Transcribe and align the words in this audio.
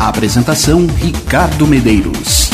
Apresentação 0.00 0.86
Ricardo 0.86 1.66
Medeiros. 1.66 2.50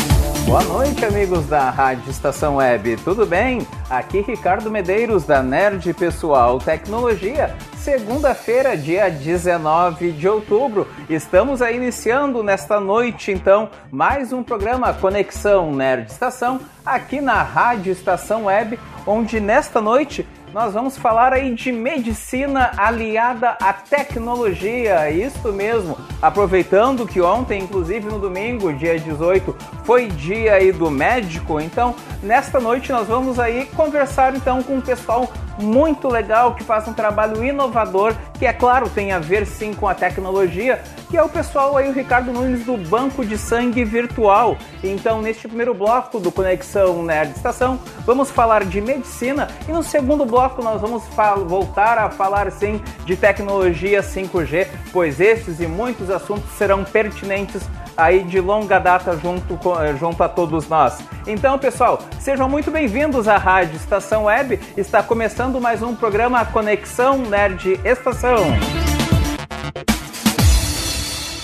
Boa 0.46 0.62
noite, 0.64 1.04
amigos 1.04 1.46
da 1.46 1.68
Rádio 1.68 2.10
Estação 2.10 2.56
Web. 2.56 2.96
Tudo 3.04 3.26
bem? 3.26 3.66
Aqui 3.90 4.22
Ricardo 4.22 4.70
Medeiros 4.70 5.24
da 5.24 5.42
Nerd 5.42 5.92
Pessoal 5.92 6.58
Tecnologia. 6.58 7.54
Segunda-feira, 7.76 8.74
dia 8.78 9.10
19 9.10 10.12
de 10.12 10.26
outubro. 10.26 10.88
Estamos 11.08 11.60
aí 11.60 11.76
iniciando 11.76 12.42
nesta 12.42 12.80
noite, 12.80 13.30
então, 13.30 13.68
mais 13.90 14.32
um 14.32 14.42
programa 14.42 14.94
Conexão 14.94 15.70
Nerd 15.70 16.10
Estação 16.10 16.58
aqui 16.84 17.20
na 17.20 17.42
Rádio 17.42 17.92
Estação 17.92 18.46
Web, 18.46 18.78
onde 19.06 19.38
nesta 19.38 19.82
noite 19.82 20.26
nós 20.54 20.72
vamos 20.72 20.96
falar 20.96 21.32
aí 21.32 21.52
de 21.52 21.72
medicina 21.72 22.70
aliada 22.76 23.56
à 23.60 23.72
tecnologia, 23.72 25.10
isso 25.10 25.52
mesmo. 25.52 25.98
Aproveitando 26.22 27.08
que 27.08 27.20
ontem, 27.20 27.60
inclusive 27.60 28.06
no 28.06 28.20
domingo, 28.20 28.72
dia 28.72 28.96
18, 28.96 29.52
foi 29.82 30.06
dia 30.06 30.54
aí 30.54 30.70
do 30.70 30.88
médico, 30.88 31.60
então 31.60 31.92
nesta 32.22 32.60
noite 32.60 32.92
nós 32.92 33.08
vamos 33.08 33.40
aí 33.40 33.66
conversar 33.74 34.36
então 34.36 34.62
com 34.62 34.76
um 34.76 34.80
pessoal 34.80 35.28
muito 35.58 36.08
legal 36.08 36.54
que 36.54 36.64
faz 36.64 36.86
um 36.88 36.92
trabalho 36.92 37.44
inovador, 37.44 38.14
que 38.38 38.46
é 38.46 38.52
claro, 38.52 38.88
tem 38.88 39.12
a 39.12 39.18
ver 39.18 39.46
sim 39.46 39.72
com 39.72 39.88
a 39.88 39.94
tecnologia, 39.94 40.82
que 41.10 41.16
é 41.16 41.22
o 41.22 41.28
pessoal 41.28 41.76
aí, 41.76 41.88
o 41.88 41.92
Ricardo 41.92 42.32
Nunes 42.32 42.64
do 42.64 42.76
Banco 42.76 43.24
de 43.24 43.38
Sangue 43.38 43.84
Virtual. 43.84 44.56
Então, 44.82 45.22
neste 45.22 45.46
primeiro 45.46 45.74
bloco 45.74 46.18
do 46.18 46.32
Conexão 46.32 47.02
Nerd 47.02 47.32
Estação, 47.32 47.78
vamos 48.04 48.30
falar 48.30 48.64
de 48.64 48.80
medicina 48.80 49.48
e 49.68 49.72
no 49.72 49.82
segundo 49.82 50.24
bloco 50.24 50.62
nós 50.62 50.80
vamos 50.80 51.04
voltar 51.46 51.98
a 51.98 52.10
falar 52.10 52.50
sim 52.50 52.80
de 53.04 53.16
tecnologia 53.16 54.02
5G, 54.02 54.66
pois 54.92 55.20
esses 55.20 55.60
e 55.60 55.66
muitos 55.66 56.10
assuntos 56.10 56.50
serão 56.56 56.84
pertinentes 56.84 57.62
aí 57.96 58.22
de 58.22 58.40
longa 58.40 58.78
data 58.78 59.16
junto, 59.16 59.58
eh, 59.80 59.94
junto 59.94 60.22
a 60.22 60.28
todos 60.28 60.68
nós. 60.68 60.98
Então, 61.26 61.58
pessoal, 61.58 61.98
sejam 62.18 62.48
muito 62.48 62.70
bem-vindos 62.70 63.28
à 63.28 63.36
Rádio 63.36 63.76
Estação 63.76 64.24
Web. 64.24 64.58
Está 64.76 65.02
começando 65.02 65.60
mais 65.60 65.82
um 65.82 65.94
programa 65.94 66.44
Conexão 66.44 67.18
Nerd 67.18 67.80
Estação. 67.84 68.38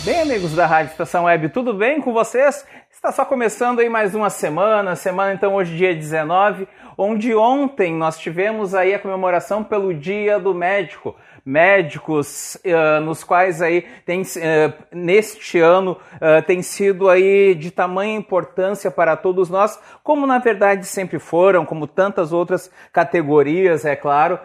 Bem, 0.05 0.23
amigos 0.23 0.55
da 0.55 0.67
Rádio 0.67 0.93
Estação 0.93 1.25
Web, 1.25 1.51
tudo 1.51 1.75
bem 1.75 2.01
com 2.01 2.13
vocês? 2.13 2.65
Está 2.91 3.13
só 3.13 3.25
começando 3.25 3.81
aí 3.81 3.89
mais 3.89 4.15
uma 4.15 4.29
semana, 4.29 4.97
semana 4.97 5.33
então 5.33 5.55
hoje 5.55 5.77
dia 5.77 5.95
19, 5.95 6.67
onde 6.99 7.35
ontem 7.35 7.95
nós 7.95 8.19
tivemos 8.19 8.75
aí 8.75 8.93
a 8.93 8.99
comemoração 8.99 9.65
pelo 9.65 9.95
Dia 9.95 10.39
do 10.39 10.55
Médico. 10.55 11.15
Médicos 11.45 12.57
uh, 12.57 13.01
nos 13.01 13.25
quais 13.25 13.63
aí 13.63 13.87
tem, 14.05 14.23
uh, 14.23 14.73
neste 14.93 15.59
ano 15.59 15.93
uh, 15.93 16.43
tem 16.47 16.63
sido 16.63 17.09
aí 17.09 17.55
de 17.55 17.71
tamanha 17.71 18.17
importância 18.17 18.91
para 18.91 19.17
todos 19.17 19.49
nós, 19.49 19.79
como 20.03 20.27
na 20.27 20.39
verdade 20.39 20.87
sempre 20.87 21.19
foram, 21.19 21.65
como 21.65 21.87
tantas 21.87 22.33
outras 22.33 22.71
categorias, 22.93 23.85
é 23.85 23.97
claro, 23.97 24.39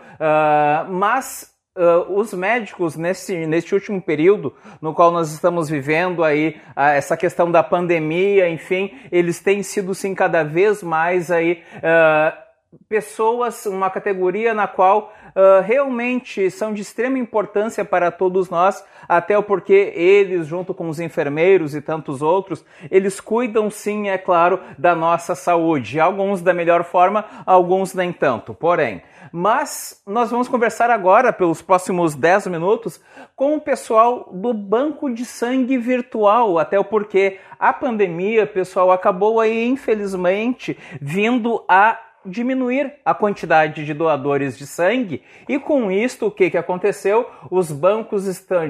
mas 0.90 1.56
Uh, 1.78 2.18
os 2.18 2.34
médicos 2.34 2.96
nesse, 2.96 3.46
neste 3.46 3.74
último 3.74 4.02
período 4.02 4.56
no 4.82 4.94
qual 4.94 5.12
nós 5.12 5.34
estamos 5.34 5.68
vivendo 5.68 6.24
aí 6.24 6.56
uh, 6.70 6.80
essa 6.84 7.18
questão 7.18 7.52
da 7.52 7.62
pandemia, 7.62 8.48
enfim, 8.48 8.98
eles 9.12 9.42
têm 9.42 9.62
sido 9.62 9.94
sim 9.94 10.16
cada 10.16 10.42
vez 10.42 10.82
mais 10.82 11.30
aí 11.30 11.62
uh, 11.80 12.45
pessoas, 12.88 13.66
uma 13.66 13.90
categoria 13.90 14.54
na 14.54 14.68
qual 14.68 15.14
uh, 15.28 15.62
realmente 15.64 16.50
são 16.50 16.74
de 16.74 16.82
extrema 16.82 17.18
importância 17.18 17.84
para 17.84 18.12
todos 18.12 18.50
nós, 18.50 18.84
até 19.08 19.40
porque 19.42 19.94
eles, 19.96 20.48
junto 20.48 20.74
com 20.74 20.90
os 20.90 21.00
enfermeiros 21.00 21.76
e 21.76 21.82
tantos 21.82 22.22
outros, 22.22 22.66
eles 22.90 23.20
cuidam 23.20 23.70
sim, 23.70 24.10
é 24.10 24.18
claro, 24.18 24.60
da 24.78 24.96
nossa 24.96 25.36
saúde. 25.36 26.00
Alguns 26.00 26.42
da 26.42 26.54
melhor 26.54 26.84
forma, 26.84 27.26
alguns 27.46 27.94
nem 27.94 28.12
tanto. 28.12 28.54
Porém, 28.54 29.02
mas 29.32 30.02
nós 30.06 30.32
vamos 30.32 30.48
conversar 30.48 30.90
agora, 30.90 31.34
pelos 31.34 31.62
próximos 31.62 32.16
10 32.16 32.48
minutos, 32.48 33.02
com 33.36 33.56
o 33.56 33.62
pessoal 33.62 34.30
do 34.32 34.54
banco 34.54 35.14
de 35.14 35.26
sangue 35.26 35.78
virtual, 35.78 36.58
até 36.58 36.82
porque 36.82 37.40
a 37.60 37.74
pandemia, 37.74 38.46
pessoal, 38.46 38.92
acabou 38.92 39.40
aí, 39.40 39.68
infelizmente, 39.68 40.78
vindo 41.02 41.64
a 41.68 42.00
diminuir 42.26 42.94
a 43.06 43.14
quantidade 43.14 43.86
de 43.86 43.94
doadores 43.94 44.58
de 44.58 44.66
sangue 44.66 45.22
e 45.48 45.60
com 45.60 45.92
isto 45.92 46.28
o 46.28 46.32
que, 46.32 46.50
que 46.50 46.58
aconteceu? 46.58 47.30
Os 47.50 47.72
bancos 47.72 48.24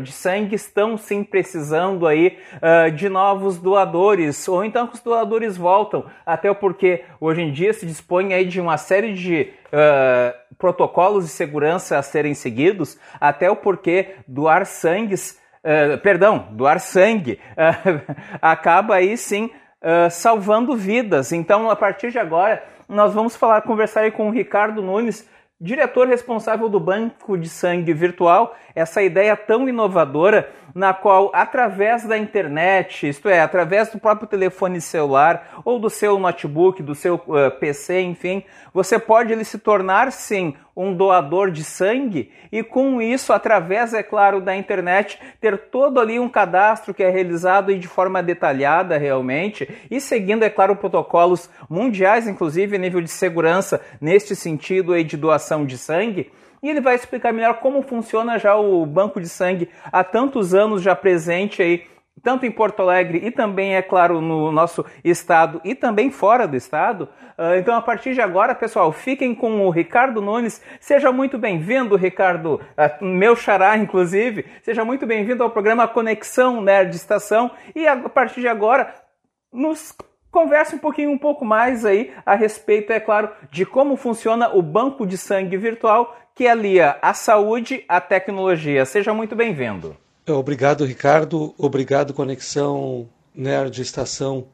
de 0.04 0.12
sangue 0.12 0.56
estão 0.56 0.98
sim 0.98 1.24
precisando 1.24 2.06
aí 2.06 2.38
uh, 2.56 2.92
de 2.92 3.08
novos 3.10 3.58
doadores 3.58 4.48
ou 4.48 4.64
então 4.64 4.88
que 4.88 4.96
os 4.96 5.00
doadores 5.00 5.56
voltam 5.56 6.06
até 6.26 6.54
porque 6.54 7.04
hoje 7.20 7.42
em 7.42 7.52
dia 7.52 7.74
se 7.74 7.86
dispõe 7.86 8.34
aí 8.34 8.46
de 8.46 8.60
uma 8.60 8.78
série 8.78 9.14
de 9.14 9.50
uh, 9.68 10.56
protocolos 10.58 11.26
de 11.26 11.32
segurança 11.32 11.98
a 11.98 12.02
serem 12.02 12.34
seguidos 12.34 12.98
até 13.20 13.50
o 13.50 13.56
porquê 13.56 14.16
doar 14.28 14.66
sangues 14.66 15.40
uh, 15.64 15.98
perdão 16.00 16.50
doar 16.52 16.80
sangue 16.80 17.40
acaba 18.42 18.96
aí 18.96 19.18
sim 19.18 19.50
salvando 20.10 20.76
vidas 20.76 21.32
então 21.32 21.70
a 21.70 21.76
partir 21.76 22.10
de 22.10 22.18
agora 22.18 22.64
nós 22.88 23.14
vamos 23.14 23.36
falar, 23.36 23.62
conversar 23.62 24.02
aí 24.02 24.12
com 24.12 24.28
o 24.28 24.32
Ricardo 24.32 24.82
Nunes, 24.82 25.28
diretor 25.60 26.08
responsável 26.08 26.68
do 26.68 26.80
Banco 26.80 27.38
de 27.38 27.48
Sangue 27.48 27.94
Virtual, 27.94 28.56
essa 28.76 29.02
ideia 29.02 29.38
tão 29.38 29.70
inovadora 29.70 30.52
na 30.74 30.94
qual, 30.94 31.32
através 31.34 32.04
da 32.04 32.18
internet, 32.18 33.08
isto 33.08 33.30
é, 33.30 33.40
através 33.40 33.90
do 33.90 33.98
próprio 33.98 34.28
telefone 34.28 34.82
celular 34.82 35.62
ou 35.64 35.80
do 35.80 35.90
seu 35.90 36.20
notebook, 36.20 36.84
do 36.84 36.94
seu 36.94 37.16
uh, 37.28 37.38
eh, 37.38 37.50
PC, 37.50 38.02
enfim, 38.02 38.44
você 38.74 39.00
pode 39.00 39.32
ele 39.32 39.46
se 39.46 39.58
tornar 39.58 40.12
sim 40.12 40.54
um 40.76 40.94
doador 40.94 41.52
de 41.52 41.64
sangue 41.64 42.32
e 42.52 42.62
com 42.62 43.02
isso, 43.02 43.32
através, 43.32 43.94
é 43.94 44.04
claro, 44.04 44.42
da 44.42 44.56
internet, 44.56 45.20
ter 45.40 45.58
todo 45.58 46.00
ali 46.00 46.20
um 46.20 46.28
cadastro 46.28 46.94
que 46.94 47.04
é 47.04 47.10
realizado 47.10 47.74
de 47.78 47.88
forma 47.88 48.22
detalhada 48.22 48.98
realmente 48.98 49.68
e 49.90 50.02
seguindo, 50.02 50.44
é 50.44 50.50
claro, 50.50 50.76
protocolos 50.76 51.50
mundiais, 51.70 52.28
inclusive 52.28 52.78
nível 52.78 53.02
de 53.02 53.10
segurança 53.10 53.82
neste 54.02 54.36
sentido 54.36 54.94
aí 54.94 55.04
de 55.04 55.16
doação 55.16 55.66
de 55.66 55.78
sangue. 55.78 56.32
E 56.62 56.70
ele 56.70 56.82
vai 56.82 56.96
explicar 56.96 57.32
melhor 57.32 57.60
como 57.60 57.84
funciona 57.84 58.40
já 58.40 58.56
o 58.56 58.86
banco 58.86 59.22
de 59.22 59.30
sangue 59.30 59.70
há 59.92 60.04
tantos 60.04 60.54
anos 60.54 60.82
já 60.82 60.96
presente 60.96 61.62
aí 61.62 61.84
tanto 62.22 62.46
em 62.46 62.52
Porto 62.52 62.82
Alegre 62.82 63.20
e 63.24 63.32
também, 63.32 63.76
é 63.76 63.82
claro, 63.82 64.22
no 64.22 64.52
nosso 64.52 64.86
estado 65.04 65.62
e 65.64 65.76
também 65.76 66.10
fora 66.10 66.48
do 66.48 66.56
estado. 66.56 67.10
Uh, 67.38 67.56
então, 67.60 67.76
a 67.76 67.82
partir 67.82 68.14
de 68.14 68.22
agora, 68.22 68.56
pessoal, 68.56 68.92
fiquem 68.92 69.36
com 69.36 69.66
o 69.66 69.70
Ricardo 69.70 70.22
Nunes. 70.22 70.62
Seja 70.80 71.12
muito 71.12 71.38
bem-vindo, 71.38 71.96
Ricardo, 71.96 72.56
uh, 72.56 73.06
meu 73.06 73.36
xará, 73.36 73.78
inclusive. 73.78 74.46
Seja 74.64 74.86
muito 74.86 75.06
bem-vindo 75.06 75.44
ao 75.44 75.50
programa 75.50 75.88
Conexão 75.88 76.62
Nerd 76.62 76.96
Estação. 76.96 77.52
E 77.76 77.88
a 77.88 77.98
partir 78.10 78.42
de 78.42 78.48
agora, 78.48 78.94
nos 79.52 79.96
converse 80.32 80.76
um 80.76 80.80
pouquinho, 80.80 81.12
um 81.12 81.18
pouco 81.18 81.46
mais 81.46 81.86
aí 81.86 82.14
a 82.26 82.36
respeito, 82.36 82.92
é 82.92 83.00
claro, 83.00 83.30
de 83.52 83.66
como 83.66 83.96
funciona 83.96 84.50
o 84.54 84.62
banco 84.62 85.06
de 85.06 85.18
sangue 85.18 85.58
virtual 85.58 86.18
que 86.34 86.48
alia 86.48 86.98
a 87.02 87.14
saúde 87.14 87.86
à 87.88 88.02
tecnologia. 88.02 88.86
Seja 88.86 89.14
muito 89.14 89.36
bem-vindo. 89.36 89.96
Obrigado, 90.28 90.84
Ricardo. 90.86 91.54
Obrigado, 91.56 92.12
Conexão 92.12 93.08
Nerd 93.36 93.80
Estação, 93.80 94.48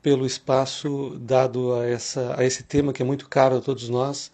pelo 0.00 0.24
espaço 0.24 1.18
dado 1.20 1.74
a, 1.74 1.84
essa, 1.84 2.38
a 2.38 2.44
esse 2.44 2.62
tema 2.62 2.92
que 2.92 3.02
é 3.02 3.04
muito 3.04 3.28
caro 3.28 3.56
a 3.56 3.60
todos 3.60 3.88
nós, 3.88 4.30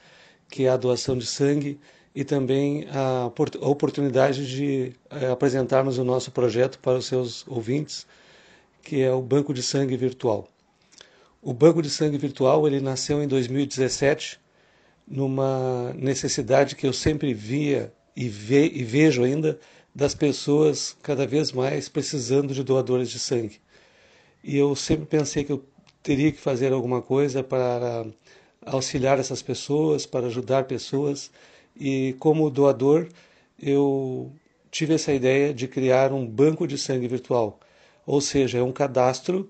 que 0.51 0.67
é 0.67 0.69
a 0.69 0.77
doação 0.77 1.17
de 1.17 1.25
sangue 1.25 1.81
e 2.15 2.25
também 2.25 2.87
a, 2.91 3.31
a 3.63 3.69
oportunidade 3.69 4.47
de 4.47 4.93
é, 5.09 5.31
apresentarmos 5.31 5.97
o 5.97 6.05
nosso 6.05 6.31
projeto 6.31 6.79
para 6.79 6.99
os 6.99 7.07
seus 7.07 7.47
ouvintes, 7.49 8.07
que 8.83 9.01
é 9.01 9.11
o 9.11 9.23
Banco 9.23 9.55
de 9.55 9.63
Sangue 9.63 9.97
Virtual. 9.97 10.47
O 11.41 11.55
Banco 11.55 11.81
de 11.81 11.89
Sangue 11.89 12.19
Virtual 12.19 12.67
ele 12.67 12.81
nasceu 12.81 13.23
em 13.23 13.27
2017 13.27 14.39
numa 15.09 15.95
necessidade 15.95 16.77
que 16.77 16.87
eu 16.87 16.93
sempre 16.93 17.33
via 17.33 17.91
e, 18.15 18.29
ve, 18.29 18.71
e 18.75 18.85
vejo 18.85 19.25
ainda 19.25 19.59
das 19.95 20.15
pessoas 20.15 20.97
cada 21.03 21.27
vez 21.27 21.53
mais 21.53 21.89
precisando 21.89 22.55
de 22.55 22.63
doadores 22.63 23.11
de 23.11 23.19
sangue. 23.19 23.61
e 24.45 24.57
eu 24.57 24.75
sempre 24.77 25.07
pensei 25.07 25.45
que 25.45 25.53
eu 25.53 25.65
teria 26.03 26.33
que 26.33 26.41
fazer 26.41 26.73
alguma 26.73 27.03
coisa 27.03 27.43
para 27.43 28.07
auxiliar 28.65 29.19
essas 29.19 29.43
pessoas, 29.43 30.07
para 30.07 30.27
ajudar 30.27 30.65
pessoas. 30.65 31.31
E 31.77 32.15
como 32.19 32.51
doador, 32.51 33.09
eu 33.59 34.33
tive 34.71 34.95
essa 34.95 35.13
ideia 35.13 35.53
de 35.55 35.69
criar 35.69 36.13
um 36.13 36.27
banco 36.27 36.67
de 36.67 36.79
sangue 36.79 37.09
virtual, 37.09 37.59
ou 38.07 38.21
seja, 38.21 38.59
é 38.59 38.63
um 38.63 38.73
cadastro 38.73 39.49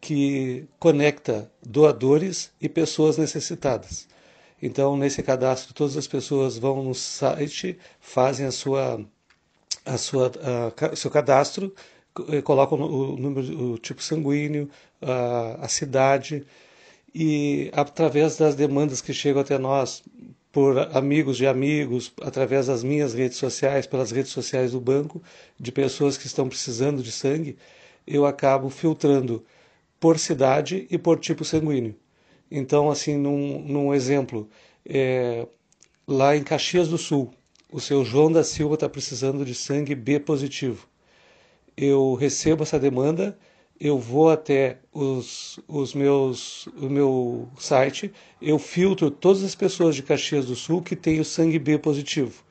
que 0.00 0.66
conecta 0.78 1.50
doadores 1.64 2.52
e 2.60 2.68
pessoas 2.68 3.18
necessitadas. 3.18 4.08
Então, 4.60 4.96
nesse 4.96 5.22
cadastro, 5.22 5.74
todas 5.74 5.96
as 5.96 6.06
pessoas 6.06 6.56
vão 6.58 6.82
no 6.82 6.94
site, 6.94 7.78
fazem 8.00 8.46
a 8.46 8.52
sua, 8.52 9.04
a 9.84 9.98
sua, 9.98 10.30
a, 10.90 10.96
seu 10.96 11.10
cadastro, 11.10 11.74
eh, 12.28 12.42
colocam 12.42 12.80
o 12.80 13.16
número, 13.16 13.72
o 13.72 13.78
tipo 13.78 14.02
sanguíneo, 14.02 14.68
a, 15.00 15.64
a 15.64 15.68
cidade 15.68 16.46
e 17.14 17.70
através 17.72 18.36
das 18.36 18.54
demandas 18.54 19.00
que 19.00 19.12
chegam 19.12 19.42
até 19.42 19.58
nós 19.58 20.02
por 20.50 20.78
amigos 20.94 21.38
de 21.38 21.46
amigos, 21.46 22.12
através 22.20 22.66
das 22.66 22.84
minhas 22.84 23.14
redes 23.14 23.38
sociais, 23.38 23.86
pelas 23.86 24.10
redes 24.10 24.32
sociais 24.32 24.72
do 24.72 24.80
banco, 24.80 25.22
de 25.58 25.72
pessoas 25.72 26.18
que 26.18 26.26
estão 26.26 26.48
precisando 26.48 27.02
de 27.02 27.10
sangue, 27.10 27.56
eu 28.06 28.26
acabo 28.26 28.68
filtrando 28.68 29.44
por 29.98 30.18
cidade 30.18 30.86
e 30.90 30.98
por 30.98 31.18
tipo 31.18 31.44
sanguíneo. 31.44 31.94
Então, 32.50 32.90
assim, 32.90 33.16
num, 33.16 33.60
num 33.60 33.94
exemplo, 33.94 34.48
é, 34.84 35.46
lá 36.06 36.36
em 36.36 36.42
Caxias 36.42 36.88
do 36.88 36.98
Sul, 36.98 37.32
o 37.72 37.80
seu 37.80 38.04
João 38.04 38.30
da 38.30 38.44
Silva 38.44 38.74
está 38.74 38.88
precisando 38.88 39.44
de 39.44 39.54
sangue 39.54 39.94
B 39.94 40.20
positivo 40.20 40.86
eu 41.76 42.14
recebo 42.14 42.62
essa 42.62 42.78
demanda, 42.78 43.36
eu 43.80 43.98
vou 43.98 44.30
até 44.30 44.78
os, 44.92 45.58
os 45.66 45.94
meus, 45.94 46.66
o 46.78 46.88
meu 46.88 47.48
site, 47.58 48.12
eu 48.40 48.58
filtro 48.58 49.10
todas 49.10 49.42
as 49.42 49.54
pessoas 49.54 49.96
de 49.96 50.02
Caxias 50.02 50.46
do 50.46 50.54
Sul 50.54 50.82
que 50.82 50.94
têm 50.94 51.20
o 51.20 51.24
sangue 51.24 51.58
B 51.58 51.78
positivo 51.78 52.44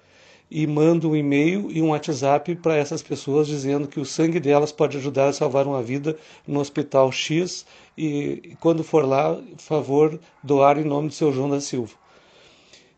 e 0.50 0.68
mando 0.68 1.12
um 1.12 1.16
e-mail 1.16 1.72
e 1.72 1.82
um 1.82 1.90
WhatsApp 1.90 2.56
para 2.56 2.76
essas 2.76 3.02
pessoas 3.02 3.48
dizendo 3.48 3.88
que 3.88 4.02
o 4.02 4.06
sangue 4.06 4.38
delas 4.40 4.72
pode 4.72 4.98
ajudar 4.98 5.30
a 5.30 5.34
salvar 5.34 5.66
uma 5.66 5.82
vida 5.82 6.18
no 6.46 6.60
hospital 6.60 7.10
X 7.10 7.66
e 7.98 8.56
quando 8.60 8.84
for 8.84 9.06
lá, 9.06 9.42
favor, 9.58 10.20
doar 10.44 10.78
em 10.78 10.84
nome 10.84 11.08
do 11.08 11.14
seu 11.14 11.32
João 11.32 11.50
da 11.50 11.62
Silva. 11.62 12.00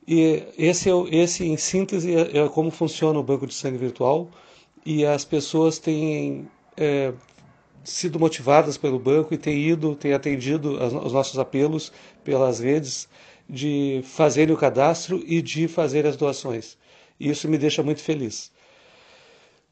E 0.07 0.43
esse, 0.57 0.89
é, 0.89 0.93
esse 1.11 1.45
em 1.45 1.57
síntese, 1.57 2.13
é, 2.13 2.37
é 2.37 2.49
como 2.49 2.69
funciona 2.69 3.17
o 3.17 3.23
banco 3.23 3.47
de 3.47 3.53
sangue 3.53 3.77
virtual 3.77 4.29
e 4.85 5.05
as 5.05 5.23
pessoas 5.23 5.79
têm 5.79 6.47
é, 6.75 7.13
sido 7.83 8.19
motivadas 8.19 8.77
pelo 8.77 8.99
banco 8.99 9.33
e 9.33 9.37
têm 9.37 9.57
ido, 9.69 9.95
têm 9.95 10.13
atendido 10.13 10.77
os 10.81 11.13
nossos 11.13 11.39
apelos 11.39 11.91
pelas 12.23 12.59
redes 12.59 13.07
de 13.49 14.01
fazerem 14.03 14.53
o 14.53 14.57
cadastro 14.57 15.23
e 15.25 15.41
de 15.41 15.67
fazer 15.67 16.05
as 16.05 16.17
doações. 16.17 16.77
E 17.19 17.29
isso 17.29 17.47
me 17.47 17.57
deixa 17.57 17.83
muito 17.83 18.01
feliz. 18.01 18.51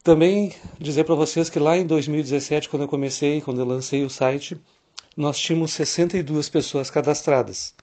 Também 0.04 0.54
dizer 0.80 1.04
para 1.04 1.16
vocês 1.16 1.50
que 1.50 1.60
lá 1.60 1.78
em 1.78 1.86
2017, 1.86 2.70
quando 2.70 2.84
eu 2.84 2.88
comecei, 2.88 3.40
quando 3.42 3.60
eu 3.60 3.66
lancei 3.66 4.04
o 4.04 4.10
site, 4.10 4.60
nós 5.16 5.38
tínhamos 5.38 5.74
62 5.74 6.50
pessoas 6.50 6.90
cadastradas. 6.90 7.74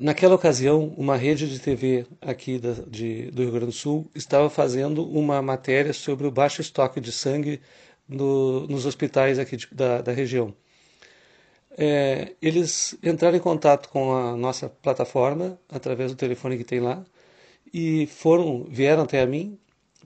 Naquela 0.00 0.36
ocasião, 0.36 0.94
uma 0.96 1.16
rede 1.16 1.48
de 1.48 1.58
TV 1.58 2.06
aqui 2.20 2.56
da, 2.60 2.72
de, 2.86 3.32
do 3.32 3.42
Rio 3.42 3.50
Grande 3.50 3.66
do 3.66 3.72
Sul 3.72 4.08
estava 4.14 4.48
fazendo 4.48 5.04
uma 5.04 5.42
matéria 5.42 5.92
sobre 5.92 6.24
o 6.24 6.30
baixo 6.30 6.60
estoque 6.60 7.00
de 7.00 7.10
sangue 7.10 7.60
no, 8.08 8.64
nos 8.68 8.86
hospitais 8.86 9.40
aqui 9.40 9.56
de, 9.56 9.66
da, 9.72 10.00
da, 10.00 10.12
região. 10.12 10.54
É, 11.76 12.36
eles 12.40 12.96
entraram 13.02 13.36
em 13.36 13.40
contato 13.40 13.88
com 13.88 14.14
a 14.14 14.36
nossa 14.36 14.68
plataforma 14.68 15.58
através 15.68 16.12
do 16.12 16.16
telefone 16.16 16.56
que 16.56 16.64
tem 16.64 16.78
lá 16.78 17.04
e 17.74 18.06
foram 18.06 18.64
vieram 18.70 19.02
até 19.02 19.20
a 19.20 19.26
mim 19.26 19.58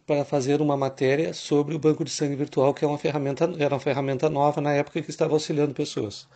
para 0.06 0.25
fazer 0.25 0.62
uma 0.62 0.77
matéria 0.77 1.35
sobre 1.35 1.75
o 1.75 1.79
banco 1.79 2.03
de 2.05 2.11
sangue 2.11 2.35
virtual, 2.37 2.73
que 2.73 2.85
é 2.85 2.89
uma 2.89 2.99
ferramenta 2.99 3.44
era 3.59 3.75
uma 3.75 3.81
ferramenta 3.81 4.31
nova 4.31 4.61
na 4.61 4.73
época 4.73 5.03
que 5.03 5.11
estava 5.11 5.35
auxiliando 5.35 5.75
pessoas. 5.75 6.27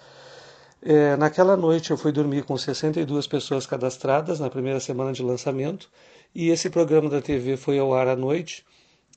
É, 0.89 1.17
naquela 1.17 1.57
noite 1.57 1.91
eu 1.91 1.97
fui 1.97 2.13
dormir 2.13 2.45
com 2.45 2.57
62 2.57 3.27
pessoas 3.27 3.67
cadastradas 3.67 4.39
na 4.39 4.49
primeira 4.49 4.79
semana 4.79 5.13
de 5.13 5.21
lançamento 5.21 5.91
e 6.33 6.51
esse 6.51 6.71
programa 6.71 7.11
da 7.11 7.21
TV 7.21 7.57
foi 7.57 7.77
ao 7.77 7.93
ar 7.93 8.07
à 8.07 8.15
noite 8.15 8.65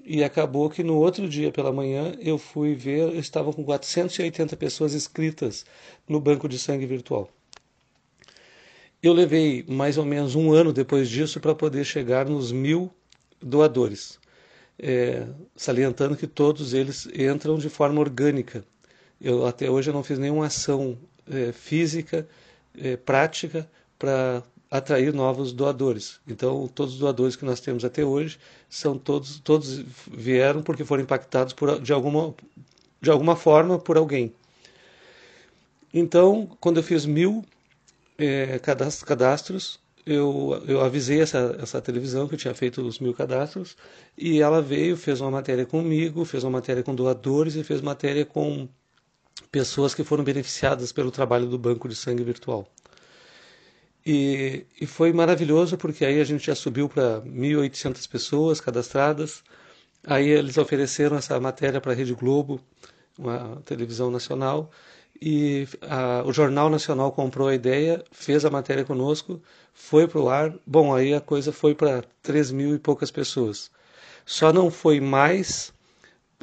e 0.03 0.23
acabou 0.23 0.67
que 0.67 0.81
no 0.81 0.95
outro 0.97 1.29
dia 1.29 1.51
pela 1.51 1.71
manhã 1.71 2.15
eu 2.19 2.39
fui 2.39 2.73
ver, 2.73 3.01
eu 3.01 3.19
estava 3.19 3.53
com 3.53 3.63
480 3.63 4.57
pessoas 4.57 4.95
inscritas 4.95 5.63
no 6.07 6.19
banco 6.19 6.49
de 6.49 6.57
sangue 6.57 6.87
virtual. 6.87 7.29
Eu 9.03 9.13
levei 9.13 9.63
mais 9.67 9.95
ou 9.95 10.05
menos 10.05 10.33
um 10.33 10.51
ano 10.51 10.73
depois 10.73 11.07
disso 11.07 11.39
para 11.39 11.53
poder 11.53 11.83
chegar 11.83 12.25
nos 12.25 12.51
mil 12.51 12.89
doadores, 13.39 14.17
é, 14.79 15.27
salientando 15.55 16.17
que 16.17 16.25
todos 16.25 16.73
eles 16.73 17.07
entram 17.13 17.59
de 17.59 17.69
forma 17.69 17.99
orgânica. 17.99 18.65
Eu 19.21 19.45
até 19.45 19.69
hoje 19.69 19.91
eu 19.91 19.93
não 19.93 20.01
fiz 20.01 20.17
nenhuma 20.17 20.47
ação 20.47 20.97
é, 21.29 21.51
física, 21.51 22.27
é, 22.77 22.97
prática, 22.97 23.69
para 23.97 24.43
atrair 24.69 25.13
novos 25.13 25.51
doadores. 25.51 26.19
Então, 26.27 26.67
todos 26.67 26.93
os 26.95 26.99
doadores 26.99 27.35
que 27.35 27.45
nós 27.45 27.59
temos 27.59 27.83
até 27.83 28.03
hoje 28.03 28.37
são 28.69 28.97
todos, 28.97 29.39
todos 29.39 29.83
vieram 30.11 30.61
porque 30.61 30.85
foram 30.85 31.03
impactados 31.03 31.53
por, 31.53 31.81
de, 31.81 31.91
alguma, 31.91 32.33
de 33.01 33.09
alguma 33.09 33.35
forma 33.35 33.79
por 33.79 33.97
alguém. 33.97 34.33
Então, 35.93 36.47
quando 36.59 36.77
eu 36.77 36.83
fiz 36.83 37.05
mil 37.05 37.43
é, 38.17 38.59
cadastros, 38.59 39.79
eu, 40.05 40.61
eu 40.67 40.81
avisei 40.81 41.21
essa, 41.21 41.57
essa 41.61 41.81
televisão 41.81 42.27
que 42.27 42.35
eu 42.35 42.39
tinha 42.39 42.53
feito 42.53 42.81
os 42.81 42.99
mil 42.99 43.13
cadastros 43.13 43.75
e 44.17 44.41
ela 44.41 44.61
veio, 44.61 44.95
fez 44.95 45.19
uma 45.21 45.31
matéria 45.31 45.65
comigo, 45.65 46.25
fez 46.25 46.43
uma 46.43 46.51
matéria 46.51 46.83
com 46.83 46.95
doadores 46.95 47.55
e 47.55 47.63
fez 47.63 47.81
matéria 47.81 48.25
com 48.25 48.67
pessoas 49.51 49.93
que 49.95 50.03
foram 50.03 50.23
beneficiadas 50.23 50.91
pelo 50.91 51.11
trabalho 51.11 51.47
do 51.47 51.57
banco 51.57 51.87
de 51.87 51.95
sangue 51.95 52.23
virtual. 52.23 52.67
E, 54.05 54.65
e 54.79 54.85
foi 54.85 55.11
maravilhoso 55.13 55.77
porque 55.77 56.05
aí 56.05 56.19
a 56.19 56.23
gente 56.23 56.47
já 56.47 56.55
subiu 56.55 56.87
para 56.89 57.21
1.800 57.21 58.09
pessoas 58.09 58.61
cadastradas. 58.61 59.43
Aí 60.05 60.29
eles 60.29 60.57
ofereceram 60.57 61.17
essa 61.17 61.39
matéria 61.39 61.81
para 61.81 61.91
a 61.91 61.95
Rede 61.95 62.13
Globo, 62.13 62.59
uma 63.17 63.61
televisão 63.65 64.09
nacional, 64.09 64.71
e 65.21 65.67
a, 65.81 66.23
o 66.25 66.31
Jornal 66.31 66.69
Nacional 66.69 67.11
comprou 67.11 67.49
a 67.49 67.55
ideia, 67.55 68.03
fez 68.11 68.45
a 68.45 68.49
matéria 68.49 68.85
conosco, 68.85 69.41
foi 69.73 70.07
para 70.07 70.19
o 70.19 70.29
ar. 70.29 70.53
Bom, 70.65 70.95
aí 70.95 71.13
a 71.13 71.19
coisa 71.19 71.51
foi 71.51 71.75
para 71.75 72.03
3 72.21 72.51
mil 72.51 72.73
e 72.75 72.79
poucas 72.79 73.11
pessoas. 73.11 73.69
Só 74.25 74.53
não 74.53 74.71
foi 74.71 74.99
mais 75.01 75.73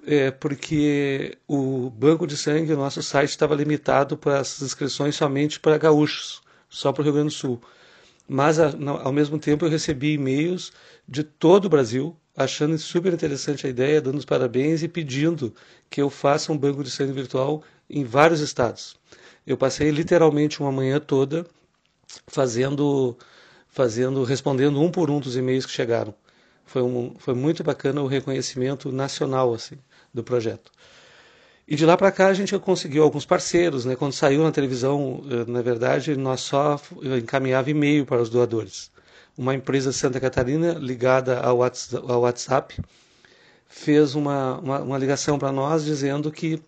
é, 0.07 0.31
porque 0.31 1.37
o 1.49 1.91
banco 1.91 2.27
de 2.27 2.37
sangue, 2.37 2.73
o 2.73 2.77
nosso 2.77 3.03
site 3.03 3.31
estava 3.31 3.57
limitado 3.57 4.17
para 4.17 4.39
as 4.39 4.63
inscrições 4.63 5.17
somente 5.17 5.59
para 5.59 5.77
gaúchos, 5.77 6.41
só 6.69 6.93
para 6.93 7.01
o 7.03 7.05
Rio 7.05 7.15
Grande 7.15 7.29
do 7.29 7.35
Sul. 7.35 7.61
Mas, 8.29 8.59
ao 8.59 9.13
mesmo 9.13 9.39
tempo, 9.39 9.65
eu 9.65 9.71
recebi 9.71 10.13
e-mails 10.13 10.73
de 11.09 11.25
todo 11.25 11.67
o 11.67 11.69
Brasil, 11.69 12.17
achando 12.37 12.79
super 12.79 13.13
interessante 13.13 13.67
a 13.67 13.71
ideia, 13.71 14.01
dando 14.01 14.19
os 14.19 14.25
parabéns 14.25 14.83
e 14.83 14.89
pedindo 14.89 15.53
que 15.91 16.01
eu 16.01 16.09
faça 16.09 16.53
um 16.53 16.59
banco 16.59 16.85
de 16.85 16.91
sangue 16.91 17.13
virtual 17.13 17.63
em 17.91 18.05
vários 18.05 18.41
estados. 18.41 18.97
Eu 19.47 19.57
passei 19.57 19.91
literalmente 19.91 20.61
uma 20.61 20.73
manhã 20.73 21.01
toda 21.01 21.47
fazendo, 22.27 23.17
fazendo, 23.69 24.23
respondendo 24.25 24.81
um 24.81 24.91
por 24.91 25.11
um 25.11 25.21
dos 25.21 25.37
e-mails 25.37 25.67
que 25.67 25.73
chegaram. 25.73 26.15
Foi, 26.65 26.83
um, 26.83 27.15
foi 27.19 27.35
muito 27.35 27.63
bacana 27.63 28.03
o 28.03 28.09
reconhecimento 28.09 28.91
nacional 28.91 29.55
assim 29.55 29.79
do 30.16 30.25
projeto. 30.25 30.73
E 31.68 31.76
de 31.76 31.85
lá 31.85 31.96
para 31.96 32.11
cá 32.11 32.28
a 32.28 32.35
gente 32.35 32.56
conseguiu 32.58 33.02
alguns 33.02 33.26
parceiros, 33.26 33.85
né? 33.85 33.96
Quando 33.96 34.12
saiu 34.12 34.42
na 34.42 34.52
televisão, 34.52 35.23
eh, 35.30 35.50
na 35.50 35.62
verdade, 35.62 36.16
nós 36.16 36.40
só 36.40 36.80
encaminhava 37.20 37.70
e-mail 37.70 38.06
para 38.06 38.23
os 38.23 38.30
doadores. 38.30 38.90
Uma 39.37 39.54
empresa 39.54 39.90
de 39.90 39.96
Santa 39.96 40.18
Catarina 40.20 40.73
ligada 40.75 41.40
ao 41.40 41.58
WhatsApp 41.58 42.80
fez 43.68 44.14
uma, 44.14 44.58
uma, 44.58 44.80
uma 44.80 44.99
ligação 44.99 45.38
para 45.38 45.52
nós 45.52 45.85
dizendo 45.85 46.32
que 46.32 46.62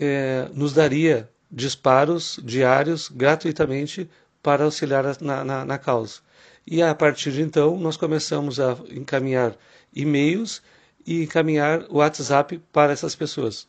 é, 0.00 0.48
nos 0.52 0.72
daria 0.72 1.28
disparos 1.50 2.40
diários 2.42 3.08
gratuitamente 3.08 4.08
para 4.42 4.64
auxiliar 4.64 5.04
na, 5.20 5.44
na, 5.44 5.64
na 5.64 5.78
causa. 5.78 6.20
E 6.66 6.82
a 6.82 6.94
partir 6.94 7.30
de 7.30 7.42
então, 7.42 7.76
nós 7.78 7.96
começamos 7.96 8.58
a 8.58 8.76
encaminhar 8.90 9.54
e-mails 9.94 10.62
e 11.06 11.22
encaminhar 11.22 11.84
o 11.88 11.98
WhatsApp 11.98 12.60
para 12.72 12.92
essas 12.92 13.14
pessoas, 13.14 13.66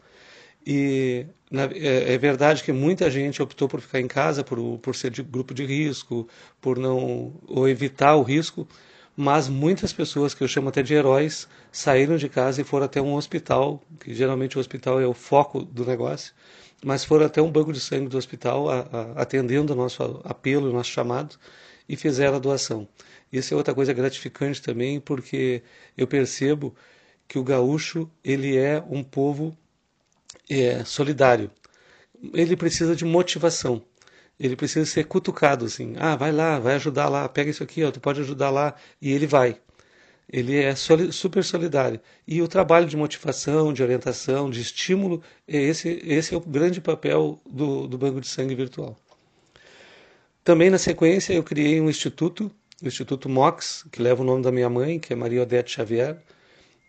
E 0.65 1.25
na, 1.51 1.63
é, 1.65 2.13
é, 2.13 2.17
verdade 2.17 2.63
que 2.63 2.71
muita 2.71 3.11
gente 3.11 3.41
optou 3.41 3.67
por 3.67 3.81
ficar 3.81 3.99
em 3.99 4.07
casa, 4.07 4.43
por, 4.43 4.79
por 4.79 4.95
ser 4.95 5.11
de 5.11 5.21
grupo 5.21 5.53
de 5.53 5.65
risco, 5.65 6.27
por 6.61 6.77
não 6.79 7.33
ou 7.47 7.67
evitar 7.67 8.15
o 8.15 8.23
risco, 8.23 8.67
mas 9.15 9.47
muitas 9.47 9.93
pessoas 9.93 10.33
que 10.33 10.43
eu 10.43 10.47
chamo 10.47 10.69
até 10.69 10.81
de 10.81 10.93
heróis 10.93 11.47
saíram 11.71 12.17
de 12.17 12.27
casa 12.29 12.61
e 12.61 12.63
foram 12.63 12.85
até 12.85 13.01
um 13.01 13.13
hospital, 13.13 13.83
que 13.99 14.13
geralmente 14.13 14.57
o 14.57 14.59
hospital 14.59 14.99
é 14.99 15.05
o 15.05 15.13
foco 15.13 15.63
do 15.63 15.85
negócio, 15.85 16.33
mas 16.83 17.05
foram 17.05 17.25
até 17.25 17.41
um 17.41 17.51
banco 17.51 17.71
de 17.71 17.79
sangue 17.79 18.07
do 18.07 18.17
hospital 18.17 18.69
a, 18.69 18.79
a, 18.79 19.21
atendendo 19.21 19.73
o 19.73 19.75
nosso 19.75 20.21
apelo, 20.23 20.69
o 20.69 20.73
nosso 20.73 20.89
chamado 20.89 21.37
e 21.87 21.95
fizeram 21.95 22.35
a 22.37 22.39
doação. 22.39 22.87
Isso 23.31 23.53
é 23.53 23.57
outra 23.57 23.73
coisa 23.73 23.93
gratificante 23.93 24.61
também, 24.61 24.99
porque 24.99 25.61
eu 25.97 26.07
percebo 26.07 26.75
que 27.27 27.37
o 27.37 27.43
gaúcho 27.43 28.09
ele 28.23 28.57
é 28.57 28.83
um 28.89 29.03
povo 29.03 29.57
é, 30.49 30.83
solidário. 30.83 31.51
Ele 32.33 32.55
precisa 32.55 32.95
de 32.95 33.05
motivação. 33.05 33.83
Ele 34.39 34.55
precisa 34.55 34.85
ser 34.85 35.05
cutucado 35.05 35.65
assim. 35.65 35.95
Ah, 35.97 36.15
vai 36.15 36.31
lá, 36.31 36.59
vai 36.59 36.75
ajudar 36.75 37.07
lá, 37.09 37.27
pega 37.29 37.49
isso 37.51 37.63
aqui, 37.63 37.83
ó, 37.83 37.91
tu 37.91 37.99
pode 37.99 38.21
ajudar 38.21 38.49
lá 38.49 38.75
e 39.01 39.11
ele 39.11 39.27
vai. 39.27 39.57
Ele 40.31 40.57
é 40.57 40.73
super 40.75 41.43
solidário. 41.43 41.99
E 42.27 42.41
o 42.41 42.47
trabalho 42.47 42.87
de 42.87 42.97
motivação, 42.97 43.73
de 43.73 43.83
orientação, 43.83 44.49
de 44.49 44.61
estímulo, 44.61 45.21
é 45.47 45.61
esse, 45.61 46.01
esse 46.03 46.33
é 46.33 46.37
o 46.37 46.41
grande 46.41 46.81
papel 46.81 47.39
do, 47.45 47.87
do 47.87 47.97
Banco 47.97 48.19
de 48.19 48.27
Sangue 48.27 48.55
Virtual. 48.55 48.97
Também 50.43 50.69
na 50.69 50.77
sequência 50.77 51.33
eu 51.33 51.43
criei 51.43 51.79
um 51.79 51.89
instituto, 51.89 52.51
o 52.81 52.87
Instituto 52.87 53.29
MOX, 53.29 53.85
que 53.91 54.01
leva 54.01 54.23
o 54.23 54.25
nome 54.25 54.43
da 54.43 54.51
minha 54.51 54.69
mãe, 54.69 54.99
que 54.99 55.13
é 55.13 55.15
Maria 55.15 55.43
Odete 55.43 55.71
Xavier, 55.71 56.17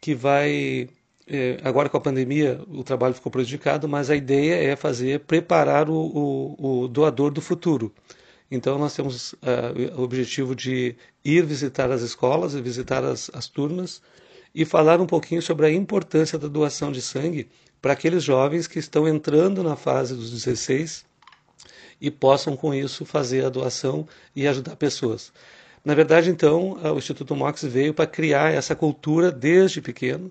que 0.01 0.15
vai 0.15 0.89
é, 1.27 1.59
agora 1.63 1.89
com 1.89 1.97
a 1.97 2.01
pandemia 2.01 2.61
o 2.69 2.85
trabalho 2.85 3.15
ficou 3.15 3.33
prejudicado, 3.33 3.89
mas 3.89 4.11
a 4.11 4.17
ideia 4.17 4.55
é 4.55 4.77
fazer 4.77 5.21
preparar 5.21 5.89
o, 5.89 5.95
o, 5.95 6.83
o 6.83 6.89
doador 6.89 7.31
do 7.31 7.41
futuro. 7.41 7.93
Então, 8.51 8.79
nós 8.79 8.95
temos 8.95 9.33
uh, 9.33 9.99
o 9.99 10.03
objetivo 10.03 10.55
de 10.55 10.95
ir 11.25 11.45
visitar 11.45 11.91
as 11.91 12.03
escolas, 12.03 12.55
visitar 12.55 13.03
as, 13.03 13.31
as 13.33 13.49
turmas 13.49 14.03
e 14.55 14.65
falar 14.65 15.01
um 15.01 15.07
pouquinho 15.07 15.43
sobre 15.43 15.67
a 15.67 15.71
importância 15.71 16.39
da 16.39 16.47
doação 16.47 16.93
de 16.93 17.01
sangue 17.01 17.49
para 17.81 17.95
aqueles 17.95 18.23
jovens 18.23 18.67
que 18.67 18.79
estão 18.79 19.09
entrando 19.09 19.63
na 19.63 19.77
fase 19.77 20.15
dos 20.15 20.31
16 20.31 21.05
e 22.01 22.11
possam, 22.11 22.57
com 22.57 22.75
isso, 22.75 23.05
fazer 23.05 23.45
a 23.45 23.49
doação 23.49 24.07
e 24.37 24.47
ajudar 24.47 24.77
pessoas. 24.77 25.33
Na 25.85 25.95
verdade, 25.95 26.31
então, 26.31 26.79
o 26.83 26.99
Instituto 26.99 27.35
Mox 27.35 27.63
veio 27.65 27.93
para 27.93 28.07
criar 28.07 28.53
essa 28.53 28.75
cultura 28.75 29.31
desde 29.33 29.81
pequeno 29.81 30.31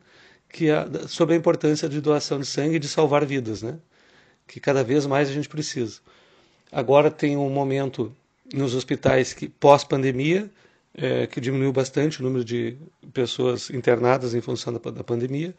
que 0.54 0.70
a, 0.70 0.88
sobre 1.08 1.34
a 1.34 1.38
importância 1.38 1.90
de 1.90 2.00
doação 2.00 2.40
de 2.40 2.46
sangue 2.46 2.76
e 2.76 2.80
de 2.80 2.88
salvar 2.88 3.26
vidas, 3.26 3.64
né? 3.64 3.80
que 4.48 4.60
cada 4.60 4.84
vez 4.84 5.06
mais 5.08 5.28
a 5.28 5.34
gente 5.34 5.50
precisa. 5.50 6.00
Agora 6.72 7.10
tem 7.10 7.36
um 7.36 7.50
momento 7.50 8.16
nos 8.54 8.76
hospitais 8.76 9.34
que 9.34 9.50
pós-pandemia, 9.50 10.50
é, 10.94 11.26
que 11.26 11.42
diminuiu 11.42 11.74
bastante 11.74 12.20
o 12.20 12.24
número 12.24 12.46
de 12.46 12.78
pessoas 13.12 13.72
internadas 13.72 14.36
em 14.36 14.42
função 14.42 14.74
da, 14.74 14.92
da 14.92 15.04
pandemia, 15.04 15.56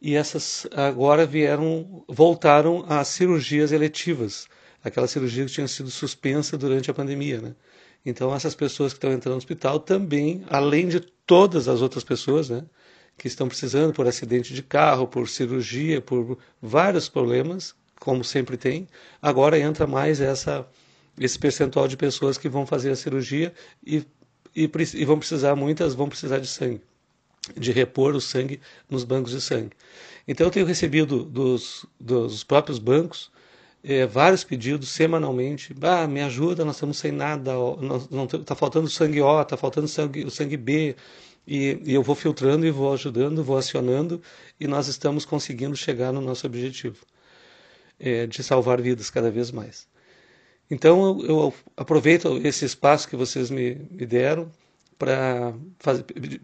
e 0.00 0.14
essas 0.14 0.66
agora 0.74 1.24
vieram, 1.24 2.04
voltaram 2.06 2.84
às 2.86 3.08
cirurgias 3.08 3.72
eletivas, 3.72 4.46
aquelas 4.82 5.10
cirurgias 5.10 5.46
que 5.46 5.54
tinham 5.54 5.68
sido 5.68 5.90
suspensas 5.90 6.58
durante 6.58 6.90
a 6.90 6.94
pandemia, 6.94 7.40
né? 7.40 7.54
Então 8.04 8.34
essas 8.34 8.54
pessoas 8.54 8.92
que 8.92 8.98
estão 8.98 9.10
entrando 9.10 9.32
no 9.32 9.38
hospital 9.38 9.80
também, 9.80 10.44
além 10.50 10.88
de 10.88 11.00
todas 11.00 11.66
as 11.66 11.80
outras 11.80 12.04
pessoas, 12.04 12.50
né, 12.50 12.62
que 13.16 13.28
estão 13.28 13.48
precisando 13.48 13.92
por 13.92 14.06
acidente 14.06 14.52
de 14.52 14.62
carro, 14.62 15.06
por 15.06 15.28
cirurgia, 15.28 16.00
por 16.00 16.38
vários 16.60 17.08
problemas, 17.08 17.74
como 18.00 18.24
sempre 18.24 18.56
tem, 18.56 18.88
agora 19.22 19.58
entra 19.58 19.86
mais 19.86 20.20
essa, 20.20 20.66
esse 21.18 21.38
percentual 21.38 21.88
de 21.88 21.96
pessoas 21.96 22.36
que 22.36 22.48
vão 22.48 22.66
fazer 22.66 22.90
a 22.90 22.96
cirurgia 22.96 23.52
e, 23.86 24.04
e, 24.54 24.70
e 24.94 25.04
vão 25.04 25.18
precisar, 25.18 25.54
muitas 25.54 25.94
vão 25.94 26.08
precisar 26.08 26.38
de 26.38 26.48
sangue, 26.48 26.80
de 27.56 27.72
repor 27.72 28.14
o 28.14 28.20
sangue 28.20 28.60
nos 28.90 29.04
bancos 29.04 29.32
de 29.32 29.40
sangue. 29.40 29.70
Então 30.26 30.46
eu 30.46 30.50
tenho 30.50 30.66
recebido 30.66 31.24
dos, 31.24 31.86
dos 31.98 32.44
próprios 32.44 32.78
bancos 32.78 33.30
é, 33.84 34.06
vários 34.06 34.42
pedidos 34.42 34.88
semanalmente. 34.88 35.74
Ah, 35.82 36.08
me 36.08 36.22
ajuda, 36.22 36.64
nós 36.64 36.76
estamos 36.76 36.96
sem 36.96 37.12
nada, 37.12 37.52
está 38.40 38.54
faltando 38.54 38.88
sangue 38.88 39.20
O, 39.20 39.42
está 39.42 39.56
faltando 39.56 39.86
sangue, 39.86 40.24
o 40.24 40.30
sangue 40.30 40.56
B. 40.56 40.96
E, 41.46 41.78
e, 41.84 41.94
eu 41.94 42.02
vou 42.02 42.14
filtrando 42.14 42.66
e 42.66 42.70
vou 42.70 42.92
ajudando, 42.92 43.44
vou 43.44 43.56
acionando 43.56 44.20
e 44.58 44.66
nós 44.66 44.88
estamos 44.88 45.24
conseguindo 45.24 45.76
chegar 45.76 46.12
no 46.12 46.20
nosso 46.20 46.46
objetivo 46.46 47.04
é, 48.00 48.26
de 48.26 48.42
salvar 48.42 48.80
vidas 48.80 49.10
cada 49.10 49.30
vez 49.30 49.50
mais. 49.50 49.86
Então 50.70 51.20
eu, 51.20 51.26
eu 51.26 51.54
aproveito 51.76 52.40
esse 52.44 52.64
espaço 52.64 53.08
que 53.08 53.16
vocês 53.16 53.50
me, 53.50 53.74
me 53.90 54.06
deram 54.06 54.50
para 54.98 55.52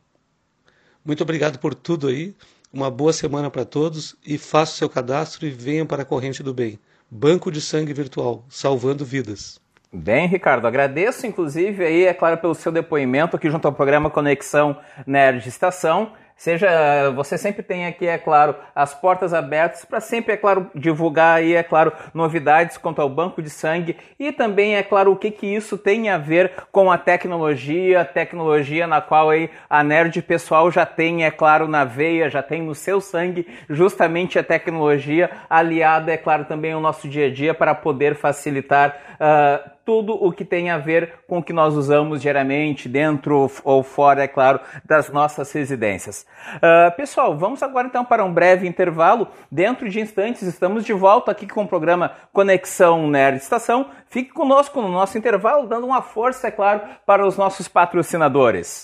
muito 1.03 1.23
obrigado 1.23 1.57
por 1.57 1.73
tudo 1.73 2.09
aí. 2.09 2.35
Uma 2.71 2.91
boa 2.91 3.13
semana 3.13 3.49
para 3.49 3.65
todos 3.65 4.15
e 4.23 4.37
faça 4.37 4.73
o 4.73 4.77
seu 4.77 4.89
cadastro 4.89 5.47
e 5.47 5.49
venham 5.49 5.87
para 5.87 6.03
a 6.03 6.05
corrente 6.05 6.43
do 6.43 6.53
bem. 6.53 6.79
Banco 7.09 7.51
de 7.51 7.61
Sangue 7.61 7.93
Virtual, 7.93 8.45
salvando 8.49 9.03
vidas. 9.03 9.62
Bem, 9.95 10.25
Ricardo, 10.25 10.65
agradeço 10.65 11.27
inclusive 11.27 11.85
aí, 11.85 12.05
é 12.05 12.15
claro, 12.15 12.39
pelo 12.39 12.55
seu 12.55 12.71
depoimento 12.71 13.35
aqui 13.35 13.47
junto 13.47 13.67
ao 13.67 13.71
programa 13.71 14.09
Conexão 14.09 14.75
Nerd 15.05 15.47
Estação. 15.47 16.13
Seja 16.35 17.11
você 17.11 17.37
sempre 17.37 17.61
tem 17.61 17.85
aqui, 17.85 18.07
é 18.07 18.17
claro, 18.17 18.55
as 18.73 18.91
portas 18.91 19.35
abertas 19.35 19.85
para 19.85 19.99
sempre, 19.99 20.33
é 20.33 20.37
claro, 20.37 20.67
divulgar 20.73 21.37
aí, 21.37 21.53
é 21.53 21.61
claro, 21.61 21.93
novidades 22.11 22.75
quanto 22.75 23.03
ao 23.03 23.07
banco 23.07 23.39
de 23.39 23.51
sangue 23.51 23.95
e 24.19 24.31
também, 24.31 24.75
é 24.75 24.81
claro, 24.81 25.11
o 25.11 25.15
que 25.15 25.29
que 25.29 25.45
isso 25.45 25.77
tem 25.77 26.09
a 26.09 26.17
ver 26.17 26.51
com 26.71 26.91
a 26.91 26.97
tecnologia, 26.97 28.03
tecnologia 28.03 28.87
na 28.87 28.99
qual 28.99 29.29
aí 29.29 29.47
a 29.69 29.83
nerd 29.83 30.19
pessoal 30.23 30.71
já 30.71 30.87
tem, 30.87 31.23
é 31.23 31.29
claro, 31.29 31.67
na 31.67 31.85
veia, 31.85 32.31
já 32.31 32.41
tem 32.41 32.63
no 32.63 32.73
seu 32.73 32.99
sangue, 32.99 33.47
justamente 33.69 34.39
a 34.39 34.43
tecnologia 34.43 35.29
aliada, 35.47 36.11
é 36.11 36.17
claro, 36.17 36.45
também 36.45 36.73
ao 36.73 36.81
nosso 36.81 37.07
dia 37.07 37.27
a 37.27 37.31
dia 37.31 37.53
para 37.53 37.75
poder 37.75 38.15
facilitar 38.15 38.97
uh, 39.21 39.72
tudo 39.85 40.13
o 40.13 40.31
que 40.31 40.45
tem 40.45 40.69
a 40.69 40.77
ver 40.77 41.19
com 41.27 41.39
o 41.39 41.43
que 41.43 41.53
nós 41.53 41.75
usamos 41.75 42.21
diariamente, 42.21 42.87
dentro 42.87 43.49
ou 43.63 43.83
fora, 43.83 44.23
é 44.23 44.27
claro, 44.27 44.59
das 44.85 45.09
nossas 45.09 45.51
residências. 45.51 46.25
Uh, 46.55 46.95
pessoal, 46.95 47.37
vamos 47.37 47.61
agora 47.61 47.87
então 47.87 48.05
para 48.05 48.23
um 48.23 48.33
breve 48.33 48.67
intervalo. 48.67 49.27
Dentro 49.51 49.89
de 49.89 49.99
instantes, 49.99 50.43
estamos 50.43 50.85
de 50.85 50.93
volta 50.93 51.31
aqui 51.31 51.47
com 51.47 51.63
o 51.63 51.67
programa 51.67 52.11
Conexão 52.31 53.07
Nerd 53.09 53.37
Estação. 53.37 53.87
Fique 54.07 54.31
conosco 54.31 54.81
no 54.81 54.89
nosso 54.89 55.17
intervalo, 55.17 55.67
dando 55.67 55.85
uma 55.85 56.01
força, 56.01 56.47
é 56.47 56.51
claro, 56.51 56.81
para 57.05 57.25
os 57.25 57.37
nossos 57.37 57.67
patrocinadores. 57.67 58.83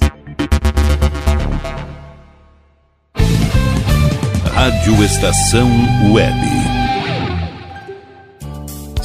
Rádio 4.53 5.03
Estação 5.05 5.69
Web. 6.13 6.58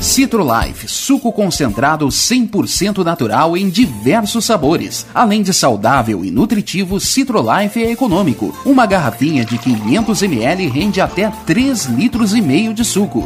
Citrolife, 0.00 0.86
suco 0.86 1.32
concentrado 1.32 2.06
100% 2.06 3.04
natural 3.04 3.56
em 3.56 3.68
diversos 3.68 4.44
sabores. 4.44 5.04
Além 5.12 5.42
de 5.42 5.52
saudável 5.52 6.24
e 6.24 6.30
nutritivo, 6.30 7.00
Citrolife 7.00 7.82
é 7.82 7.90
econômico. 7.90 8.56
Uma 8.64 8.86
garrafinha 8.86 9.44
de 9.44 9.58
500 9.58 10.22
ml 10.22 10.68
rende 10.68 11.00
até 11.00 11.30
3 11.44 11.86
litros 11.86 12.32
e 12.32 12.40
meio 12.40 12.72
de 12.72 12.84
suco. 12.84 13.24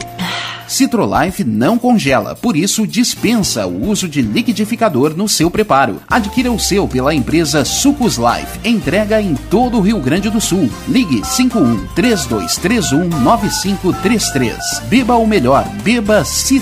Citrolife 0.67 1.45
não 1.45 1.77
congela, 1.77 2.35
por 2.35 2.57
isso 2.57 2.87
dispensa 2.87 3.67
o 3.67 3.91
uso 3.91 4.09
de 4.09 4.23
liquidificador 4.23 5.15
no 5.15 5.29
seu 5.29 5.51
preparo. 5.51 6.01
Adquira 6.09 6.51
o 6.51 6.59
seu 6.59 6.89
pela 6.89 7.15
empresa 7.15 7.63
Sucos 7.63 8.17
Life. 8.17 8.59
Entrega 8.65 9.21
em 9.21 9.35
todo 9.35 9.77
o 9.77 9.81
Rio 9.83 9.99
Grande 9.99 10.31
do 10.31 10.41
Sul. 10.41 10.71
Ligue 10.89 11.23
51 11.27 11.89
3231 11.89 13.21
9533. 13.21 14.57
Beba 14.89 15.17
o 15.17 15.27
melhor, 15.27 15.69
beba 15.85 16.25
Citrolife. 16.25 16.62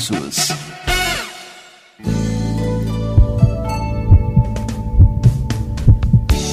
pessoas. 0.00 0.79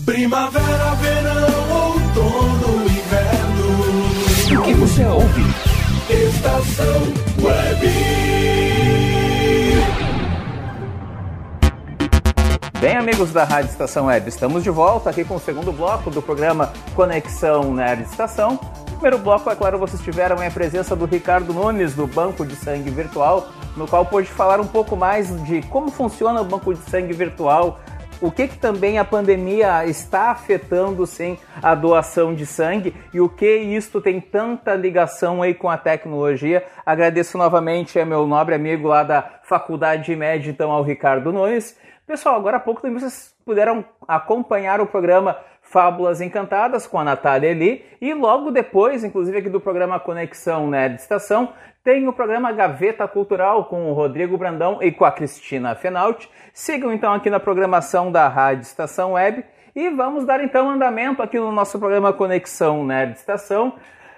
Primavera, 0.05 0.95
verão, 0.95 1.85
outono, 1.85 2.85
inverno. 2.85 4.59
O 4.59 4.63
que 4.63 4.73
você 4.73 5.05
ouve? 5.05 5.41
Estação 6.09 7.01
Web. 7.41 7.87
Bem, 12.81 12.97
amigos 12.97 13.31
da 13.31 13.45
Rádio 13.45 13.71
Estação 13.71 14.07
Web, 14.07 14.27
estamos 14.27 14.61
de 14.61 14.69
volta 14.69 15.09
aqui 15.09 15.23
com 15.23 15.35
o 15.35 15.39
segundo 15.39 15.71
bloco 15.71 16.11
do 16.11 16.21
programa 16.21 16.73
Conexão 16.93 17.73
Nerd 17.73 18.03
Estação. 18.03 18.59
Primeiro 19.03 19.21
bloco, 19.21 19.49
é 19.49 19.55
claro, 19.55 19.77
vocês 19.77 20.01
tiveram 20.01 20.37
a 20.39 20.49
presença 20.49 20.95
do 20.95 21.03
Ricardo 21.03 21.53
Nunes, 21.53 21.93
do 21.93 22.07
Banco 22.07 22.45
de 22.45 22.55
Sangue 22.55 22.89
Virtual, 22.89 23.49
no 23.75 23.85
qual 23.85 24.05
pôde 24.05 24.29
falar 24.29 24.61
um 24.61 24.65
pouco 24.65 24.95
mais 24.95 25.27
de 25.43 25.61
como 25.63 25.91
funciona 25.91 26.39
o 26.39 26.45
Banco 26.45 26.73
de 26.73 26.79
Sangue 26.89 27.11
Virtual, 27.11 27.81
o 28.21 28.31
que, 28.31 28.47
que 28.47 28.57
também 28.57 28.97
a 28.97 29.03
pandemia 29.03 29.85
está 29.85 30.31
afetando 30.31 31.05
sim 31.05 31.37
a 31.61 31.75
doação 31.75 32.33
de 32.33 32.45
sangue 32.45 32.95
e 33.13 33.19
o 33.19 33.27
que 33.27 33.57
isto 33.57 33.99
tem 33.99 34.21
tanta 34.21 34.73
ligação 34.73 35.41
aí 35.41 35.53
com 35.53 35.69
a 35.69 35.75
tecnologia. 35.75 36.65
Agradeço 36.85 37.37
novamente 37.37 37.99
a 37.99 38.05
meu 38.05 38.25
nobre 38.25 38.55
amigo 38.55 38.87
lá 38.87 39.03
da 39.03 39.41
Faculdade 39.43 40.05
de 40.05 40.15
Média, 40.15 40.49
então 40.49 40.71
ao 40.71 40.81
Ricardo 40.81 41.33
Nunes. 41.33 41.77
Pessoal, 42.07 42.37
agora 42.37 42.55
há 42.55 42.59
pouco 42.61 42.81
também 42.81 42.97
vocês 42.97 43.35
puderam 43.45 43.83
acompanhar 44.07 44.79
o 44.79 44.87
programa 44.87 45.37
Fábulas 45.73 46.21
Encantadas 46.21 46.85
com 46.85 46.99
a 46.99 47.03
Natália 47.03 47.49
Eli 47.49 47.83
e 47.99 48.13
logo 48.13 48.51
depois, 48.51 49.03
inclusive 49.03 49.39
aqui 49.39 49.49
do 49.49 49.59
programa 49.59 49.99
Conexão 49.99 50.67
Nerd 50.67 51.01
Estação, 51.01 51.51
tem 51.83 52.07
o 52.07 52.13
programa 52.13 52.51
Gaveta 52.51 53.07
Cultural 53.07 53.65
com 53.65 53.89
o 53.89 53.93
Rodrigo 53.93 54.37
Brandão 54.37 54.77
e 54.83 54.91
com 54.91 55.03
a 55.03 55.11
Cristina 55.11 55.73
Fenalt. 55.73 56.27
Sigam 56.53 56.93
então 56.93 57.11
aqui 57.11 57.27
na 57.27 57.39
programação 57.39 58.11
da 58.11 58.27
Rádio 58.27 58.61
Estação 58.61 59.13
Web 59.13 59.43
e 59.75 59.89
vamos 59.89 60.27
dar 60.27 60.43
então 60.43 60.69
andamento 60.69 61.23
aqui 61.23 61.39
no 61.39 61.51
nosso 61.51 61.79
programa 61.79 62.13
Conexão 62.13 62.85
Nerd 62.85 63.17
Estação. 63.17 63.73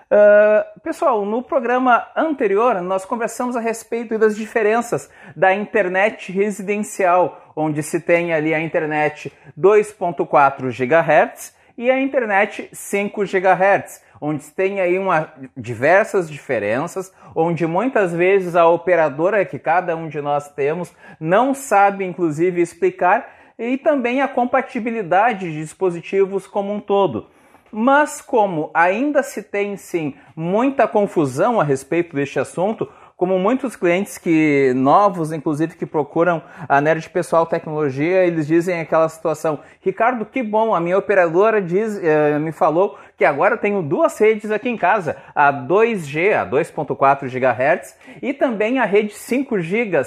Uh, 0.06 0.80
pessoal, 0.82 1.26
no 1.26 1.42
programa 1.42 2.06
anterior 2.18 2.82
nós 2.82 3.06
conversamos 3.06 3.56
a 3.56 3.62
respeito 3.62 4.20
das 4.20 4.36
diferenças 4.36 5.10
da 5.34 5.56
internet 5.56 6.34
residencial, 6.34 7.45
onde 7.56 7.82
se 7.82 8.00
tem 8.00 8.34
ali 8.34 8.54
a 8.54 8.60
internet 8.60 9.32
2.4 9.58 10.70
GHz 10.70 11.56
e 11.78 11.90
a 11.92 12.00
internet 12.00 12.70
5 12.72 13.22
GHz, 13.24 14.02
onde 14.20 14.46
tem 14.52 14.80
aí 14.80 14.98
uma, 14.98 15.34
diversas 15.56 16.30
diferenças, 16.30 17.14
onde 17.36 17.68
muitas 17.68 18.14
vezes 18.14 18.56
a 18.56 18.68
operadora 18.68 19.46
que 19.46 19.60
cada 19.60 19.96
um 19.96 20.08
de 20.08 20.22
nós 20.22 20.50
temos 20.50 20.94
não 21.20 21.54
sabe 21.54 22.06
inclusive 22.06 22.62
explicar 22.62 23.30
e 23.58 23.78
também 23.78 24.22
a 24.22 24.28
compatibilidade 24.28 25.52
de 25.52 25.60
dispositivos 25.60 26.48
como 26.48 26.74
um 26.74 26.80
todo. 26.80 27.28
Mas 27.72 28.22
como 28.22 28.72
ainda 28.74 29.22
se 29.22 29.44
tem 29.44 29.76
sim 29.76 30.16
muita 30.36 30.88
confusão 30.88 31.60
a 31.60 31.64
respeito 31.64 32.16
deste 32.16 32.40
assunto, 32.40 32.90
como 33.16 33.40
muitos 33.40 33.76
clientes 33.76 34.18
que 34.18 34.74
novos, 34.76 35.32
inclusive 35.32 35.76
que 35.76 35.86
procuram 35.86 36.44
a 36.68 36.82
Nerd 36.82 37.10
Pessoal 37.10 37.46
Tecnologia, 37.46 38.26
eles 38.26 38.46
dizem 38.46 38.80
aquela 38.82 39.08
situação: 39.08 39.60
Ricardo, 39.82 40.26
que 40.26 40.44
bom, 40.44 40.76
a 40.76 40.82
minha 40.82 40.98
operadora 40.98 41.62
diz, 41.62 41.98
eh, 42.04 42.38
me 42.40 42.52
falou 42.52 43.00
que 43.18 43.24
agora 43.24 43.58
tenho 43.58 43.82
duas 43.82 44.18
redes 44.18 44.52
aqui 44.52 44.70
em 44.70 44.78
casa, 44.78 45.16
a 45.34 45.52
2G, 45.52 46.34
a 46.34 46.46
2.4 46.46 47.30
GHz 47.30 47.98
e 48.22 48.34
também 48.34 48.80
a 48.80 48.86
rede 48.86 49.14
5 49.14 49.60
GB. 49.60 50.02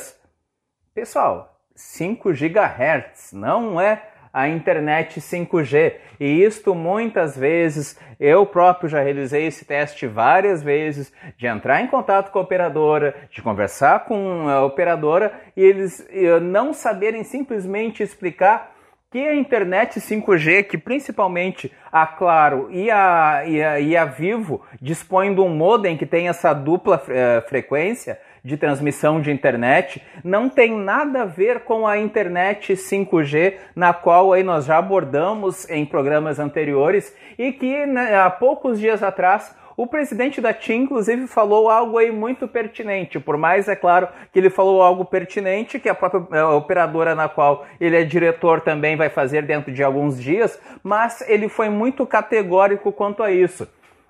Pessoal, 0.94 1.58
5 1.74 2.32
GHz 2.32 3.32
não 3.32 3.80
é 3.80 4.02
a 4.38 4.48
internet 4.48 5.20
5G. 5.20 5.94
E 6.20 6.44
isto 6.44 6.72
muitas 6.72 7.36
vezes, 7.36 7.98
eu 8.20 8.46
próprio 8.46 8.88
já 8.88 9.02
realizei 9.02 9.46
esse 9.46 9.64
teste 9.64 10.06
várias 10.06 10.62
vezes, 10.62 11.12
de 11.36 11.48
entrar 11.48 11.80
em 11.80 11.88
contato 11.88 12.30
com 12.30 12.38
a 12.38 12.42
operadora, 12.42 13.16
de 13.30 13.42
conversar 13.42 14.04
com 14.04 14.48
a 14.48 14.64
operadora 14.64 15.32
e 15.56 15.62
eles 15.62 16.06
não 16.40 16.72
saberem 16.72 17.24
simplesmente 17.24 18.00
explicar 18.00 18.76
que 19.10 19.18
a 19.18 19.34
internet 19.34 19.98
5G, 19.98 20.64
que 20.64 20.78
principalmente 20.78 21.72
a 21.90 22.06
Claro 22.06 22.68
e 22.70 22.90
a, 22.90 23.42
e 23.44 23.62
a, 23.62 23.80
e 23.80 23.96
a 23.96 24.04
Vivo 24.04 24.62
dispõem 24.80 25.34
de 25.34 25.40
um 25.40 25.48
modem 25.48 25.96
que 25.96 26.06
tem 26.06 26.28
essa 26.28 26.52
dupla 26.52 27.02
uh, 27.02 27.48
frequência, 27.48 28.20
de 28.44 28.56
transmissão 28.56 29.20
de 29.20 29.30
internet 29.30 30.02
não 30.22 30.48
tem 30.48 30.76
nada 30.76 31.22
a 31.22 31.26
ver 31.26 31.60
com 31.60 31.86
a 31.86 31.98
internet 31.98 32.74
5G, 32.74 33.54
na 33.74 33.92
qual 33.92 34.32
aí 34.32 34.42
nós 34.42 34.64
já 34.64 34.78
abordamos 34.78 35.68
em 35.70 35.84
programas 35.84 36.38
anteriores 36.38 37.14
e 37.38 37.52
que 37.52 37.86
né, 37.86 38.16
há 38.16 38.30
poucos 38.30 38.78
dias 38.78 39.02
atrás 39.02 39.54
o 39.78 39.86
presidente 39.86 40.40
da 40.40 40.52
TIM, 40.52 40.82
inclusive, 40.82 41.28
falou 41.28 41.70
algo 41.70 41.98
aí 41.98 42.10
muito 42.10 42.48
pertinente. 42.48 43.20
Por 43.20 43.36
mais, 43.36 43.68
é 43.68 43.76
claro, 43.76 44.08
que 44.32 44.38
ele 44.40 44.50
falou 44.50 44.82
algo 44.82 45.04
pertinente, 45.04 45.78
que 45.78 45.88
a 45.88 45.94
própria 45.94 46.26
eh, 46.36 46.42
operadora 46.42 47.14
na 47.14 47.28
qual 47.28 47.64
ele 47.80 47.96
é 47.96 48.02
diretor 48.02 48.60
também 48.60 48.96
vai 48.96 49.08
fazer 49.08 49.42
dentro 49.42 49.72
de 49.72 49.80
alguns 49.80 50.20
dias, 50.20 50.60
mas 50.82 51.20
ele 51.28 51.48
foi 51.48 51.68
muito 51.68 52.04
categórico 52.04 52.90
quanto 52.90 53.22
a 53.22 53.30
isso. 53.30 53.68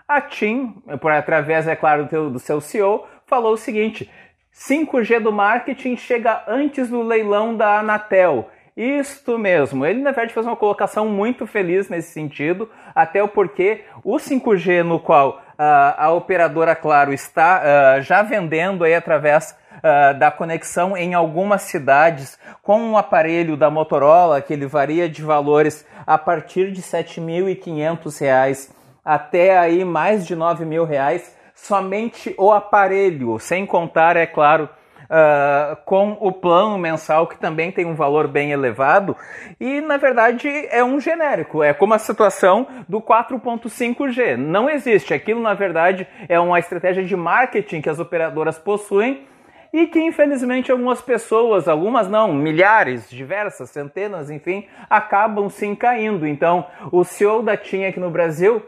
A 0.09 0.23
TIM, 0.23 0.75
por 1.03 1.13
através, 1.13 1.69
é 1.69 1.77
claro, 1.77 2.07
do 2.31 2.39
seu 2.39 2.63
CEO, 2.63 3.07
falou 3.29 3.53
o 3.53 3.59
seguinte: 3.59 4.11
5G 4.55 5.21
do 5.21 5.31
marketing 5.31 5.97
chega 5.97 6.43
antes 6.49 6.89
do 6.89 7.03
leilão 7.03 7.57
da 7.57 7.79
Anatel. 7.79 8.51
Isto 8.77 9.39
mesmo. 9.39 9.85
Ele, 9.85 10.01
na 10.01 10.13
verdade, 10.13 10.33
fez 10.33 10.47
uma 10.47 10.57
colocação 10.57 11.09
muito 11.09 11.47
feliz 11.47 11.89
nesse 11.89 12.13
sentido, 12.13 12.71
até 12.95 13.23
o 13.23 13.29
porquê 13.29 13.85
o 14.05 14.17
5G, 14.17 14.85
no 14.85 15.01
qual 15.01 15.43
uh, 15.59 15.95
a 15.97 16.13
operadora, 16.13 16.77
claro, 16.77 17.13
está 17.13 17.61
uh, 17.61 18.03
já 18.03 18.23
vendendo 18.23 18.85
aí 18.85 18.95
através 18.95 19.57
uh, 19.79 20.17
da 20.17 20.31
conexão 20.31 20.97
em 20.97 21.13
algumas 21.13 21.63
cidades 21.63 22.39
com 22.63 22.81
um 22.81 22.97
aparelho 22.97 23.57
da 23.57 23.69
Motorola, 23.69 24.41
que 24.41 24.53
ele 24.53 24.67
varia 24.67 25.09
de 25.09 25.23
valores 25.23 25.85
a 26.07 26.17
partir 26.17 26.71
de 26.71 26.81
R$ 26.81 26.87
7.500 26.87 28.71
até 29.05 29.59
aí 29.59 29.85
mais 29.85 30.25
de 30.25 30.35
R$ 30.35 30.41
9.000 30.41 31.38
somente 31.63 32.35
o 32.39 32.53
aparelho, 32.53 33.39
sem 33.39 33.67
contar, 33.67 34.17
é 34.17 34.27
claro, 34.27 34.69
Uh, 35.11 35.75
com 35.87 36.19
o 36.21 36.31
plano 36.31 36.77
mensal 36.77 37.27
que 37.27 37.39
também 37.39 37.73
tem 37.73 37.87
um 37.87 37.95
valor 37.95 38.29
bem 38.29 38.53
elevado 38.53 39.17
e 39.59 39.81
na 39.81 39.97
verdade 39.97 40.47
é 40.69 40.85
um 40.85 41.01
genérico, 41.01 41.63
é 41.63 41.73
como 41.73 41.95
a 41.95 41.99
situação 41.99 42.67
do 42.87 43.01
4.5G. 43.01 44.37
Não 44.37 44.69
existe. 44.69 45.15
Aquilo 45.15 45.41
na 45.41 45.55
verdade 45.55 46.07
é 46.29 46.39
uma 46.39 46.59
estratégia 46.59 47.03
de 47.03 47.17
marketing 47.17 47.81
que 47.81 47.89
as 47.89 47.99
operadoras 47.99 48.59
possuem 48.59 49.27
e 49.73 49.87
que 49.87 49.99
infelizmente 49.99 50.71
algumas 50.71 51.01
pessoas, 51.01 51.69
algumas 51.69 52.07
não, 52.07 52.35
milhares, 52.35 53.09
diversas, 53.09 53.71
centenas, 53.71 54.29
enfim, 54.29 54.67
acabam 54.91 55.49
sim 55.49 55.75
caindo. 55.75 56.27
Então, 56.27 56.67
o 56.93 57.03
CEO 57.03 57.43
da 57.43 57.57
TIM 57.57 57.87
aqui 57.87 57.99
no 57.99 58.11
Brasil 58.11 58.63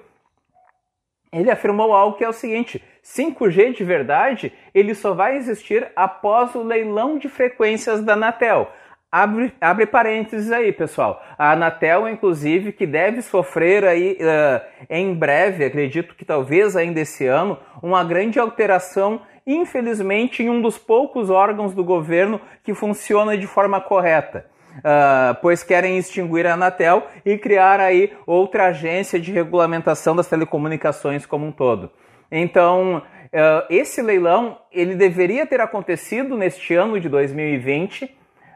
ele 1.32 1.50
afirmou 1.50 1.92
algo 1.92 2.16
que 2.16 2.24
é 2.24 2.28
o 2.28 2.32
seguinte: 2.32 2.82
5G 3.04 3.76
de 3.76 3.84
verdade 3.84 4.52
ele 4.74 4.94
só 4.94 5.14
vai 5.14 5.36
existir 5.36 5.90
após 5.94 6.54
o 6.54 6.62
leilão 6.62 7.18
de 7.18 7.28
frequências 7.28 8.02
da 8.02 8.14
Anatel. 8.14 8.70
Abre, 9.12 9.52
abre 9.60 9.86
parênteses 9.86 10.52
aí, 10.52 10.72
pessoal. 10.72 11.20
A 11.36 11.50
Anatel, 11.52 12.08
inclusive, 12.08 12.70
que 12.70 12.86
deve 12.86 13.22
sofrer 13.22 13.84
aí 13.84 14.16
uh, 14.20 14.84
em 14.88 15.12
breve, 15.12 15.64
acredito 15.64 16.14
que 16.14 16.24
talvez 16.24 16.76
ainda 16.76 17.00
esse 17.00 17.26
ano, 17.26 17.58
uma 17.82 18.04
grande 18.04 18.38
alteração, 18.38 19.22
infelizmente, 19.44 20.44
em 20.44 20.48
um 20.48 20.62
dos 20.62 20.78
poucos 20.78 21.28
órgãos 21.28 21.74
do 21.74 21.82
governo 21.82 22.40
que 22.62 22.72
funciona 22.72 23.36
de 23.36 23.48
forma 23.48 23.80
correta 23.80 24.49
uh, 24.78 25.34
pois 25.40 25.62
querem 25.62 25.98
extinguir 25.98 26.46
a 26.46 26.54
Anatel 26.54 27.06
e 27.24 27.36
criar 27.36 27.80
aí 27.80 28.12
outra 28.26 28.66
agência 28.66 29.18
de 29.18 29.32
regulamentação 29.32 30.14
das 30.14 30.28
telecomunicações 30.28 31.26
como 31.26 31.46
um 31.46 31.52
todo. 31.52 31.90
Então, 32.30 32.98
uh, 32.98 33.66
esse 33.68 34.00
leilão 34.00 34.58
ele 34.72 34.94
deveria 34.94 35.46
ter 35.46 35.60
acontecido 35.60 36.36
neste 36.36 36.74
ano 36.74 37.00
de 37.00 37.08
2020 37.08 38.04
uh, 38.04 38.08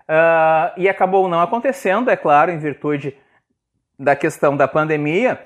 ah, 0.09 0.75
e 0.77 0.89
acabou 0.89 1.29
não 1.29 1.41
acontecendo, 1.41 2.11
é 2.11 2.17
claro, 2.17 2.51
em 2.51 2.59
virtude 2.59 3.17
da 3.99 4.15
questão 4.15 4.57
da 4.57 4.69
pandemia. 4.69 5.41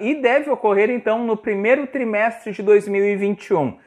E 0.00 0.14
deve 0.22 0.48
ocorrer 0.48 0.90
então 0.90 1.24
no 1.24 1.36
primeiro 1.36 1.88
trimestre 1.88 2.52
de 2.52 2.62
2021 2.62 3.78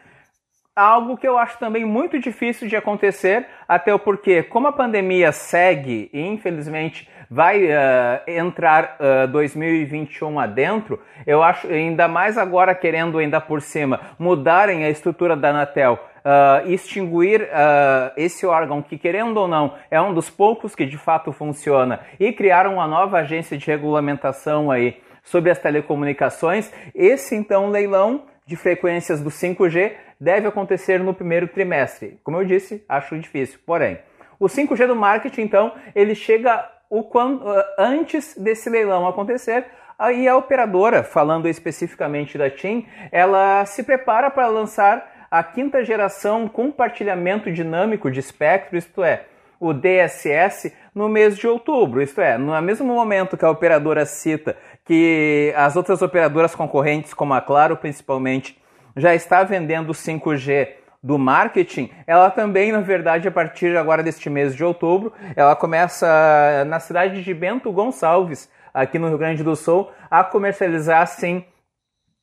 algo 0.78 1.18
que 1.18 1.28
eu 1.28 1.40
acho 1.40 1.58
também 1.58 1.84
muito 1.84 2.20
difícil 2.20 2.68
de 2.68 2.76
acontecer, 2.76 3.48
até 3.68 3.98
porque, 3.98 4.44
como 4.44 4.68
a 4.68 4.72
pandemia 4.72 5.32
segue 5.32 6.08
e 6.14 6.22
infelizmente 6.22 7.10
vai 7.30 7.66
uh, 7.66 8.22
entrar 8.26 8.96
uh, 9.02 9.24
eh, 9.24 9.28
2021 9.28 10.40
adentro, 10.40 11.02
eu 11.26 11.44
acho, 11.44 11.68
ainda 11.68 12.08
mais 12.08 12.38
agora 12.38 12.74
querendo 12.74 13.18
ainda 13.18 13.42
por 13.42 13.62
cima 13.62 14.00
mudarem 14.18 14.86
a 14.86 14.90
estrutura 14.90 15.36
da 15.36 15.50
Anatel, 15.50 15.96
uh, 15.96 16.72
extinguir 16.72 17.42
uh, 17.42 18.14
esse 18.16 18.46
órgão 18.46 18.82
que, 18.82 18.98
querendo 18.98 19.38
ou 19.38 19.48
não, 19.48 19.74
é 19.90 20.00
um 20.00 20.14
dos 20.14 20.30
poucos 20.30 20.76
que 20.76 20.86
de 20.86 20.98
fato 20.98 21.34
funciona, 21.34 22.02
e 22.20 22.32
criar 22.32 22.68
uma 22.68 22.88
nova 22.88 23.18
agência 23.18 23.58
de 23.58 23.66
regulamentação 23.66 24.72
aí 24.72 25.02
sobre 25.24 25.52
as 25.52 25.60
telecomunicações, 25.60 26.72
esse 26.96 27.36
então 27.36 27.70
leilão 27.70 28.24
de 28.46 28.56
frequências 28.56 29.22
do 29.22 29.30
5G 29.30 29.92
deve 30.20 30.48
acontecer 30.48 31.00
no 31.00 31.14
primeiro 31.14 31.48
trimestre. 31.48 32.20
Como 32.24 32.38
eu 32.38 32.46
disse, 32.46 32.84
acho 32.88 33.18
difícil. 33.20 33.60
Porém, 33.66 34.00
o 34.40 34.46
5G 34.46 34.88
do 34.88 34.96
marketing, 34.96 35.42
então, 35.42 35.74
ele 35.96 36.16
chega 36.16 36.70
o 36.90 37.04
quando, 37.04 37.44
antes 37.78 38.36
desse 38.38 38.70
leilão 38.70 39.08
acontecer, 39.08 39.66
Aí 40.00 40.28
a 40.28 40.38
operadora, 40.38 41.02
falando 41.02 41.48
especificamente 41.48 42.38
da 42.38 42.52
TIM, 42.52 42.86
ela 43.12 43.66
se 43.66 43.82
prepara 43.82 44.30
para 44.30 44.46
lançar 44.46 45.28
a 45.32 45.42
quinta 45.42 45.84
geração 45.84 46.48
compartilhamento 46.48 47.52
dinâmico 47.52 48.12
de 48.12 48.20
espectro, 48.20 48.78
isto 48.78 49.04
é, 49.04 49.26
o 49.60 49.74
DSS, 49.74 50.72
no 50.94 51.10
mês 51.10 51.36
de 51.36 51.48
outubro. 51.48 52.00
Isto 52.00 52.22
é, 52.22 52.38
no 52.38 52.60
mesmo 52.62 52.86
momento 52.94 53.36
que 53.36 53.44
a 53.44 53.50
operadora 53.50 54.06
cita 54.06 54.56
que 54.86 55.52
as 55.58 55.76
outras 55.76 56.04
operadoras 56.04 56.54
concorrentes, 56.54 57.12
como 57.12 57.34
a 57.34 57.42
Claro 57.42 57.76
principalmente, 57.76 58.56
já 58.98 59.16
está 59.16 59.44
vendendo 59.44 59.94
5G 59.94 60.70
do 61.02 61.18
marketing, 61.18 61.90
ela 62.06 62.30
também, 62.30 62.72
na 62.72 62.82
verdade, 62.82 63.28
a 63.28 63.32
partir 63.32 63.78
agora 63.78 64.04
deste 64.04 64.30
mês 64.30 64.56
de 64.56 64.64
outubro, 64.64 65.14
ela 65.36 65.56
começa 65.56 66.66
na 66.68 66.80
cidade 66.80 67.24
de 67.24 67.34
Bento 67.34 67.72
Gonçalves, 67.72 68.50
aqui 68.74 69.00
no 69.00 69.08
Rio 69.08 69.18
Grande 69.18 69.44
do 69.44 69.56
Sul, 69.56 69.90
a 70.10 70.24
comercializar 70.24 71.08
sim 71.08 71.46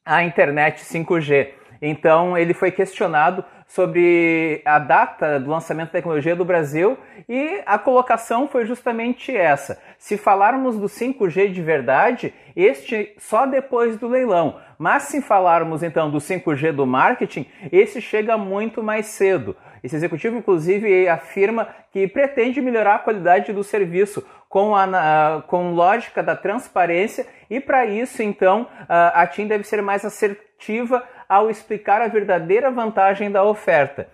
a 0.04 0.22
internet 0.22 0.84
5G. 0.84 1.50
Então 1.80 2.36
ele 2.36 2.52
foi 2.52 2.70
questionado 2.70 3.44
sobre 3.74 4.62
a 4.64 4.78
data 4.78 5.40
do 5.40 5.50
lançamento 5.50 5.88
da 5.88 5.94
tecnologia 5.94 6.36
do 6.36 6.44
Brasil 6.44 6.96
e 7.28 7.60
a 7.66 7.76
colocação 7.76 8.46
foi 8.46 8.64
justamente 8.64 9.36
essa. 9.36 9.82
Se 9.98 10.16
falarmos 10.16 10.78
do 10.78 10.86
5G 10.86 11.50
de 11.50 11.60
verdade, 11.60 12.32
este 12.54 13.12
só 13.18 13.46
depois 13.46 13.96
do 13.96 14.06
leilão. 14.06 14.60
Mas 14.78 15.04
se 15.04 15.20
falarmos 15.20 15.82
então 15.82 16.08
do 16.08 16.18
5G 16.18 16.70
do 16.70 16.86
marketing, 16.86 17.46
esse 17.72 18.00
chega 18.00 18.38
muito 18.38 18.80
mais 18.80 19.06
cedo. 19.06 19.56
Esse 19.82 19.96
executivo, 19.96 20.38
inclusive, 20.38 21.08
afirma 21.08 21.68
que 21.90 22.06
pretende 22.06 22.60
melhorar 22.60 22.94
a 22.94 22.98
qualidade 23.00 23.52
do 23.52 23.64
serviço 23.64 24.24
com, 24.48 24.74
a, 24.76 25.42
com 25.48 25.72
lógica 25.72 26.22
da 26.22 26.36
transparência 26.36 27.26
e, 27.50 27.58
para 27.58 27.84
isso, 27.84 28.22
então, 28.22 28.68
a 28.88 29.26
TIM 29.26 29.48
deve 29.48 29.64
ser 29.64 29.82
mais 29.82 30.04
assertiva 30.04 31.02
ao 31.34 31.50
explicar 31.50 32.00
a 32.00 32.08
verdadeira 32.08 32.70
vantagem 32.70 33.30
da 33.30 33.42
oferta. 33.42 34.08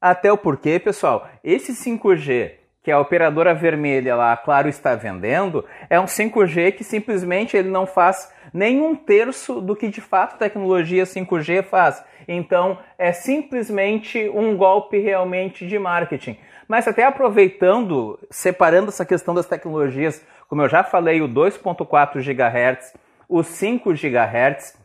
Até 0.00 0.30
o 0.30 0.36
porquê, 0.36 0.78
pessoal, 0.78 1.28
esse 1.42 1.72
5G 1.72 2.52
que 2.82 2.92
a 2.92 3.00
operadora 3.00 3.54
vermelha 3.54 4.14
lá, 4.14 4.36
claro, 4.36 4.68
está 4.68 4.94
vendendo, 4.94 5.64
é 5.90 6.00
um 6.00 6.06
5G 6.06 6.72
que 6.72 6.84
simplesmente 6.84 7.56
ele 7.56 7.68
não 7.68 7.86
faz 7.86 8.32
nem 8.52 8.80
um 8.80 8.94
terço 8.94 9.60
do 9.60 9.76
que 9.76 9.88
de 9.88 10.00
fato 10.00 10.34
a 10.34 10.38
tecnologia 10.38 11.04
5G 11.04 11.64
faz. 11.64 12.02
Então 12.26 12.78
é 12.96 13.12
simplesmente 13.12 14.28
um 14.30 14.56
golpe 14.56 14.98
realmente 14.98 15.66
de 15.66 15.78
marketing. 15.78 16.38
Mas 16.66 16.86
até 16.86 17.04
aproveitando, 17.04 18.18
separando 18.30 18.88
essa 18.88 19.04
questão 19.04 19.34
das 19.34 19.46
tecnologias, 19.46 20.24
como 20.48 20.62
eu 20.62 20.68
já 20.68 20.82
falei, 20.82 21.20
o 21.20 21.28
2.4 21.28 22.22
GHz, 22.22 22.94
o 23.28 23.42
5 23.42 23.92
GHz, 23.92 24.78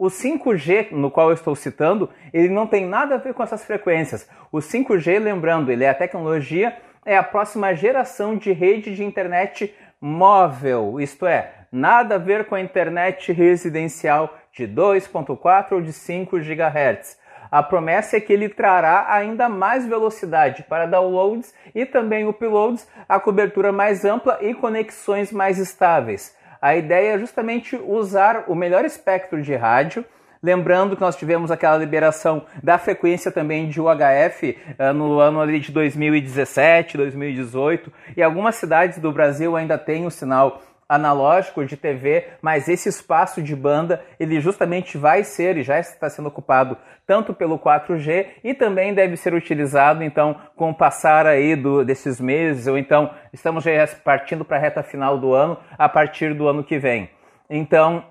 o 0.00 0.06
5G, 0.06 0.92
no 0.92 1.10
qual 1.10 1.28
eu 1.28 1.34
estou 1.34 1.54
citando, 1.54 2.08
ele 2.32 2.48
não 2.48 2.66
tem 2.66 2.86
nada 2.86 3.16
a 3.16 3.18
ver 3.18 3.34
com 3.34 3.42
essas 3.42 3.66
frequências. 3.66 4.26
O 4.50 4.56
5G, 4.56 5.18
lembrando, 5.18 5.70
ele 5.70 5.84
é 5.84 5.90
a 5.90 5.94
tecnologia, 5.94 6.74
é 7.04 7.18
a 7.18 7.22
próxima 7.22 7.74
geração 7.74 8.34
de 8.34 8.50
rede 8.50 8.96
de 8.96 9.04
internet 9.04 9.74
móvel, 10.00 10.98
isto 10.98 11.26
é, 11.26 11.52
nada 11.70 12.14
a 12.14 12.18
ver 12.18 12.46
com 12.46 12.54
a 12.54 12.60
internet 12.62 13.30
residencial 13.30 14.34
de 14.54 14.66
2.4 14.66 15.72
ou 15.72 15.82
de 15.82 15.92
5 15.92 16.38
GHz. 16.38 17.18
A 17.50 17.62
promessa 17.62 18.16
é 18.16 18.20
que 18.20 18.32
ele 18.32 18.48
trará 18.48 19.12
ainda 19.12 19.50
mais 19.50 19.84
velocidade 19.84 20.62
para 20.62 20.86
downloads 20.86 21.52
e 21.74 21.84
também 21.84 22.26
uploads, 22.26 22.88
a 23.06 23.20
cobertura 23.20 23.70
mais 23.70 24.02
ampla 24.06 24.38
e 24.40 24.54
conexões 24.54 25.30
mais 25.30 25.58
estáveis. 25.58 26.34
A 26.60 26.76
ideia 26.76 27.14
é 27.14 27.18
justamente 27.18 27.76
usar 27.76 28.44
o 28.46 28.54
melhor 28.54 28.84
espectro 28.84 29.40
de 29.40 29.54
rádio. 29.54 30.04
Lembrando 30.42 30.94
que 30.94 31.02
nós 31.02 31.16
tivemos 31.16 31.50
aquela 31.50 31.76
liberação 31.76 32.44
da 32.62 32.78
frequência 32.78 33.30
também 33.30 33.68
de 33.68 33.80
UHF 33.80 34.56
uh, 34.78 34.92
no 34.94 35.18
ano 35.18 35.40
ali 35.40 35.60
de 35.60 35.70
2017, 35.70 36.96
2018, 36.96 37.92
e 38.16 38.22
algumas 38.22 38.56
cidades 38.56 38.98
do 38.98 39.12
Brasil 39.12 39.54
ainda 39.54 39.76
têm 39.76 40.06
o 40.06 40.10
sinal 40.10 40.62
analógico 40.90 41.64
de 41.64 41.76
TV, 41.76 42.24
mas 42.42 42.68
esse 42.68 42.88
espaço 42.88 43.40
de 43.40 43.54
banda 43.54 44.02
ele 44.18 44.40
justamente 44.40 44.98
vai 44.98 45.22
ser 45.22 45.56
e 45.56 45.62
já 45.62 45.78
está 45.78 46.10
sendo 46.10 46.26
ocupado 46.26 46.76
tanto 47.06 47.32
pelo 47.32 47.56
4G 47.56 48.26
e 48.42 48.52
também 48.54 48.92
deve 48.92 49.16
ser 49.16 49.32
utilizado 49.32 50.02
então 50.02 50.34
com 50.56 50.70
o 50.70 50.74
passar 50.74 51.26
aí 51.26 51.54
do, 51.54 51.84
desses 51.84 52.20
meses 52.20 52.66
ou 52.66 52.76
então 52.76 53.14
estamos 53.32 53.62
já 53.62 53.70
partindo 54.02 54.44
para 54.44 54.56
a 54.56 54.60
reta 54.60 54.82
final 54.82 55.16
do 55.16 55.32
ano 55.32 55.56
a 55.78 55.88
partir 55.88 56.34
do 56.34 56.48
ano 56.48 56.64
que 56.64 56.76
vem. 56.76 57.08
Então, 57.48 58.04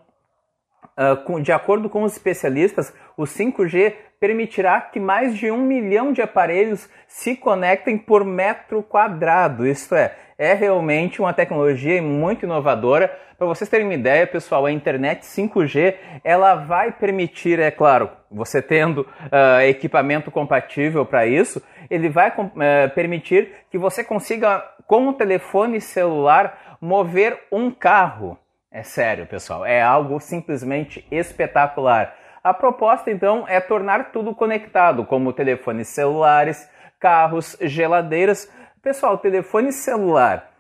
de 1.41 1.51
acordo 1.51 1.89
com 1.89 2.03
os 2.03 2.13
especialistas, 2.13 2.93
o 3.15 3.23
5G 3.23 3.93
permitirá 4.19 4.81
que 4.81 4.99
mais 4.99 5.37
de 5.37 5.49
um 5.49 5.61
milhão 5.61 6.11
de 6.11 6.21
aparelhos 6.21 6.89
se 7.07 7.35
conectem 7.35 7.97
por 7.97 8.25
metro 8.25 8.83
quadrado. 8.83 9.65
Isto 9.65 9.95
é, 9.95 10.13
é 10.37 10.53
realmente 10.53 11.21
uma 11.21 11.33
tecnologia 11.33 12.01
muito 12.01 12.45
inovadora. 12.45 13.17
Para 13.37 13.47
vocês 13.47 13.69
terem 13.69 13.85
uma 13.85 13.93
ideia, 13.93 14.27
pessoal, 14.27 14.65
a 14.65 14.71
internet 14.71 15.21
5G 15.21 15.95
ela 16.23 16.55
vai 16.55 16.91
permitir, 16.91 17.59
é 17.59 17.71
claro, 17.71 18.09
você 18.29 18.61
tendo 18.61 19.01
uh, 19.01 19.61
equipamento 19.61 20.29
compatível 20.29 21.05
para 21.05 21.25
isso, 21.25 21.63
ele 21.89 22.09
vai 22.09 22.29
uh, 22.29 22.89
permitir 22.93 23.49
que 23.71 23.77
você 23.77 24.03
consiga, 24.03 24.59
com 24.85 25.07
o 25.07 25.13
telefone 25.13 25.79
celular, 25.79 26.77
mover 26.81 27.39
um 27.49 27.71
carro. 27.71 28.37
É 28.71 28.83
sério, 28.83 29.25
pessoal, 29.25 29.65
é 29.65 29.81
algo 29.81 30.19
simplesmente 30.19 31.05
espetacular. 31.11 32.15
A 32.43 32.53
proposta, 32.53 33.09
então, 33.11 33.45
é 33.47 33.59
tornar 33.59 34.11
tudo 34.11 34.33
conectado, 34.35 35.05
como 35.05 35.33
telefones 35.33 35.87
celulares, 35.87 36.69
carros, 36.99 37.57
geladeiras, 37.61 38.49
Pessoal, 38.81 39.17
telefone 39.17 39.73
celular, 39.73 40.51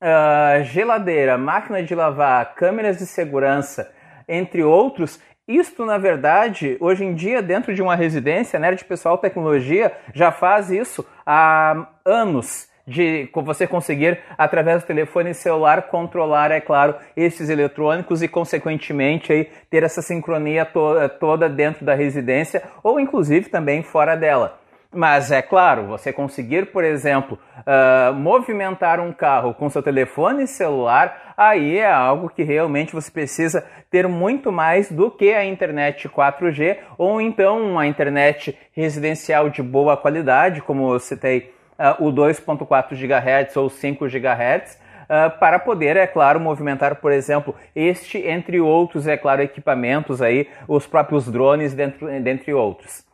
uh, 0.00 0.64
geladeira, 0.64 1.36
máquina 1.36 1.82
de 1.82 1.94
lavar, 1.94 2.54
câmeras 2.54 2.96
de 2.96 3.04
segurança, 3.04 3.92
entre 4.26 4.62
outros, 4.64 5.20
isto, 5.46 5.84
na 5.84 5.98
verdade, 5.98 6.78
hoje 6.80 7.04
em 7.04 7.14
dia, 7.14 7.42
dentro 7.42 7.74
de 7.74 7.82
uma 7.82 7.94
residência, 7.94 8.58
né, 8.58 8.72
de 8.74 8.82
pessoal 8.82 9.18
tecnologia, 9.18 9.92
já 10.14 10.32
faz 10.32 10.70
isso 10.70 11.06
há 11.26 11.86
anos 12.02 12.66
de 12.86 13.28
você 13.34 13.66
conseguir, 13.66 14.18
através 14.38 14.82
do 14.82 14.86
telefone 14.86 15.34
celular, 15.34 15.82
controlar, 15.88 16.52
é 16.52 16.60
claro, 16.60 16.94
esses 17.16 17.48
eletrônicos 17.48 18.22
e, 18.22 18.28
consequentemente, 18.28 19.32
aí, 19.32 19.50
ter 19.68 19.82
essa 19.82 20.00
sincronia 20.00 20.64
to 20.64 20.94
toda 21.18 21.48
dentro 21.48 21.84
da 21.84 21.94
residência 21.94 22.62
ou, 22.82 23.00
inclusive, 23.00 23.48
também 23.48 23.82
fora 23.82 24.14
dela. 24.16 24.60
Mas 24.94 25.30
é 25.30 25.42
claro, 25.42 25.88
você 25.88 26.12
conseguir, 26.12 26.66
por 26.66 26.84
exemplo, 26.84 27.38
uh, 27.58 28.14
movimentar 28.14 29.00
um 29.00 29.12
carro 29.12 29.52
com 29.52 29.68
seu 29.68 29.82
telefone 29.82 30.46
celular, 30.46 31.34
aí 31.36 31.78
é 31.78 31.90
algo 31.90 32.30
que 32.30 32.42
realmente 32.42 32.94
você 32.94 33.10
precisa 33.10 33.66
ter 33.90 34.08
muito 34.08 34.50
mais 34.52 34.90
do 34.90 35.10
que 35.10 35.34
a 35.34 35.44
internet 35.44 36.08
4G 36.08 36.78
ou 36.96 37.20
então 37.20 37.60
uma 37.72 37.86
internet 37.86 38.56
residencial 38.72 39.50
de 39.50 39.62
boa 39.62 39.96
qualidade, 39.96 40.62
como 40.62 40.90
eu 40.90 40.98
citei 40.98 41.55
o 41.98 42.12
2.4 42.12 42.94
GHz 42.94 43.56
ou 43.56 43.68
5 43.68 44.06
GHz. 44.06 44.78
Uh, 45.06 45.38
para 45.38 45.60
poder, 45.60 45.96
é 45.96 46.06
claro, 46.06 46.40
movimentar, 46.40 46.96
por 46.96 47.12
exemplo, 47.12 47.54
este, 47.76 48.18
entre 48.18 48.60
outros, 48.60 49.06
é 49.06 49.16
claro, 49.16 49.40
equipamentos 49.40 50.20
aí, 50.20 50.48
os 50.66 50.84
próprios 50.84 51.30
drones, 51.30 51.74
dentro, 51.74 52.08
dentre 52.20 52.52
outros. 52.52 53.04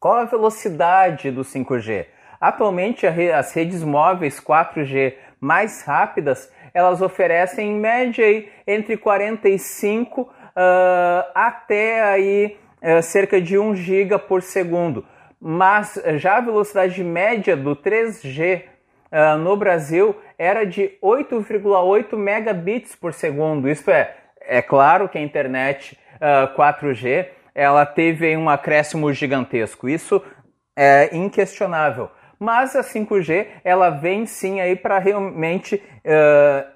Qual 0.00 0.16
a 0.16 0.24
velocidade 0.24 1.30
do 1.30 1.42
5G? 1.42 2.06
Atualmente, 2.40 3.06
as 3.06 3.54
redes 3.54 3.84
móveis 3.84 4.40
4G 4.40 5.14
mais 5.40 5.82
rápidas, 5.82 6.52
elas 6.74 7.00
oferecem 7.00 7.70
em 7.70 7.78
média 7.78 8.26
aí, 8.26 8.50
entre 8.66 8.96
45 8.96 10.22
uh, 10.22 10.28
até 11.34 12.02
aí, 12.02 12.58
uh, 12.82 13.02
cerca 13.02 13.40
de 13.40 13.56
1 13.56 13.76
GB 13.76 14.18
por 14.18 14.42
segundo. 14.42 15.06
Mas 15.46 16.02
já 16.16 16.38
a 16.38 16.40
velocidade 16.40 17.04
média 17.04 17.54
do 17.54 17.76
3G 17.76 18.62
uh, 18.62 18.64
ah, 19.12 19.36
no 19.36 19.54
Brasil 19.54 20.16
era 20.38 20.64
de 20.64 20.96
8,8 21.02 22.16
megabits 22.16 22.96
por 22.96 23.12
segundo. 23.12 23.68
Isto 23.68 23.90
é, 23.90 24.16
é 24.40 24.62
claro 24.62 25.06
que 25.06 25.18
a 25.18 25.20
internet 25.20 25.98
4G 26.56 27.28
ela 27.54 27.84
teve 27.84 28.34
um 28.38 28.48
acréscimo 28.48 29.12
gigantesco. 29.12 29.86
Isso 29.86 30.24
é 30.74 31.14
inquestionável. 31.14 32.10
Mas 32.38 32.74
a 32.74 32.80
5G 32.80 33.46
ela 33.62 33.90
vem 33.90 34.24
sim 34.24 34.62
aí 34.62 34.74
para 34.74 34.98
realmente 34.98 35.74
uh, 35.76 36.66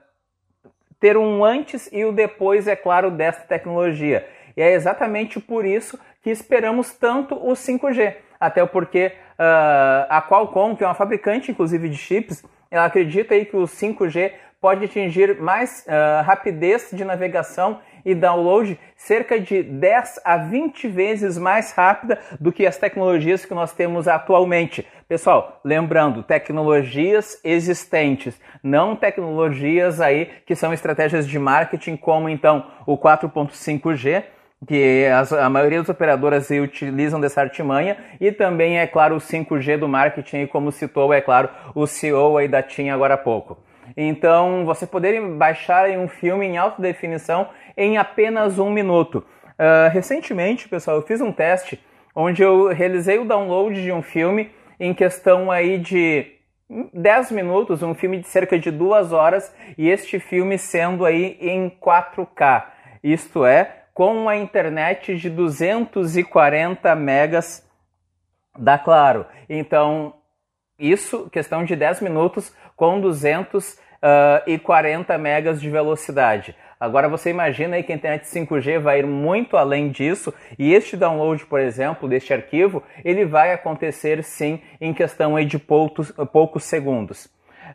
ter 1.00 1.16
um 1.16 1.42
antes 1.42 1.88
e 1.90 2.04
o 2.04 2.12
depois, 2.12 2.68
é 2.68 2.76
claro, 2.76 3.10
dessa 3.10 3.40
tecnologia. 3.46 4.28
E 4.54 4.60
é 4.60 4.74
exatamente 4.74 5.40
por 5.40 5.64
isso 5.64 5.98
que 6.22 6.28
esperamos 6.28 6.92
tanto 6.92 7.34
o 7.34 7.52
5G. 7.52 8.27
Até 8.40 8.64
porque 8.66 9.12
uh, 9.38 10.06
a 10.08 10.22
Qualcomm, 10.22 10.76
que 10.76 10.84
é 10.84 10.86
uma 10.86 10.94
fabricante 10.94 11.50
inclusive 11.50 11.88
de 11.88 11.96
chips, 11.96 12.44
ela 12.70 12.84
acredita 12.84 13.34
aí 13.34 13.44
que 13.44 13.56
o 13.56 13.62
5G 13.62 14.32
pode 14.60 14.84
atingir 14.84 15.40
mais 15.40 15.86
uh, 15.86 16.22
rapidez 16.24 16.90
de 16.92 17.04
navegação 17.04 17.80
e 18.04 18.14
download 18.14 18.78
cerca 18.96 19.38
de 19.38 19.62
10 19.62 20.20
a 20.24 20.36
20 20.36 20.88
vezes 20.88 21.38
mais 21.38 21.72
rápida 21.72 22.18
do 22.40 22.50
que 22.50 22.66
as 22.66 22.76
tecnologias 22.76 23.44
que 23.44 23.54
nós 23.54 23.72
temos 23.72 24.08
atualmente. 24.08 24.86
Pessoal, 25.06 25.60
lembrando, 25.64 26.22
tecnologias 26.22 27.40
existentes, 27.44 28.38
não 28.62 28.96
tecnologias 28.96 30.00
aí 30.00 30.26
que 30.44 30.54
são 30.54 30.72
estratégias 30.72 31.26
de 31.26 31.38
marketing 31.38 31.96
como 31.96 32.28
então 32.28 32.66
o 32.86 32.96
4.5G, 32.96 34.24
que 34.66 35.06
as, 35.06 35.32
a 35.32 35.48
maioria 35.48 35.78
das 35.78 35.88
operadoras 35.88 36.50
utilizam 36.50 37.20
dessa 37.20 37.40
artimanha, 37.40 37.96
e 38.20 38.32
também, 38.32 38.78
é 38.78 38.86
claro, 38.86 39.16
o 39.16 39.18
5G 39.18 39.78
do 39.78 39.88
marketing, 39.88 40.46
como 40.46 40.72
citou, 40.72 41.12
é 41.12 41.20
claro, 41.20 41.48
o 41.74 41.86
CEO 41.86 42.36
aí 42.36 42.48
da 42.48 42.62
TIM 42.62 42.90
agora 42.90 43.14
há 43.14 43.18
pouco. 43.18 43.58
Então, 43.96 44.64
você 44.64 44.86
poderia 44.86 45.20
baixar 45.20 45.88
um 45.90 46.08
filme 46.08 46.46
em 46.46 46.58
alta 46.58 46.82
definição 46.82 47.48
em 47.76 47.96
apenas 47.96 48.58
um 48.58 48.70
minuto. 48.70 49.24
Uh, 49.58 49.90
recentemente, 49.92 50.68
pessoal, 50.68 50.96
eu 50.96 51.02
fiz 51.02 51.20
um 51.20 51.32
teste 51.32 51.80
onde 52.14 52.42
eu 52.42 52.68
realizei 52.68 53.18
o 53.18 53.24
download 53.24 53.80
de 53.80 53.92
um 53.92 54.02
filme 54.02 54.50
em 54.78 54.92
questão 54.92 55.50
aí 55.50 55.78
de 55.78 56.26
10 56.92 57.32
minutos, 57.32 57.82
um 57.82 57.94
filme 57.94 58.18
de 58.18 58.28
cerca 58.28 58.58
de 58.58 58.70
duas 58.70 59.12
horas, 59.12 59.52
e 59.76 59.88
este 59.88 60.18
filme 60.18 60.58
sendo 60.58 61.04
aí 61.04 61.38
em 61.40 61.70
4K. 61.70 62.64
Isto 63.02 63.46
é, 63.46 63.77
com 63.98 64.16
uma 64.16 64.36
internet 64.36 65.16
de 65.16 65.28
240 65.28 66.94
megas 66.94 67.68
da 68.56 68.78
Claro. 68.78 69.26
Então, 69.48 70.14
isso, 70.78 71.28
questão 71.30 71.64
de 71.64 71.74
10 71.74 72.02
minutos 72.02 72.54
com 72.76 73.00
240 73.00 75.16
uh, 75.16 75.18
megas 75.18 75.60
de 75.60 75.68
velocidade. 75.68 76.54
Agora 76.78 77.08
você 77.08 77.30
imagina 77.30 77.74
aí 77.74 77.82
que 77.82 77.90
a 77.90 77.96
internet 77.96 78.22
5G 78.22 78.78
vai 78.78 79.00
ir 79.00 79.06
muito 79.06 79.56
além 79.56 79.88
disso 79.88 80.32
e 80.56 80.72
este 80.72 80.96
download, 80.96 81.44
por 81.46 81.58
exemplo, 81.58 82.08
deste 82.08 82.32
arquivo, 82.32 82.84
ele 83.04 83.24
vai 83.24 83.52
acontecer 83.52 84.22
sim 84.22 84.62
em 84.80 84.94
questão 84.94 85.44
de 85.44 85.58
poucos, 85.58 86.12
poucos 86.32 86.62
segundos. 86.62 87.28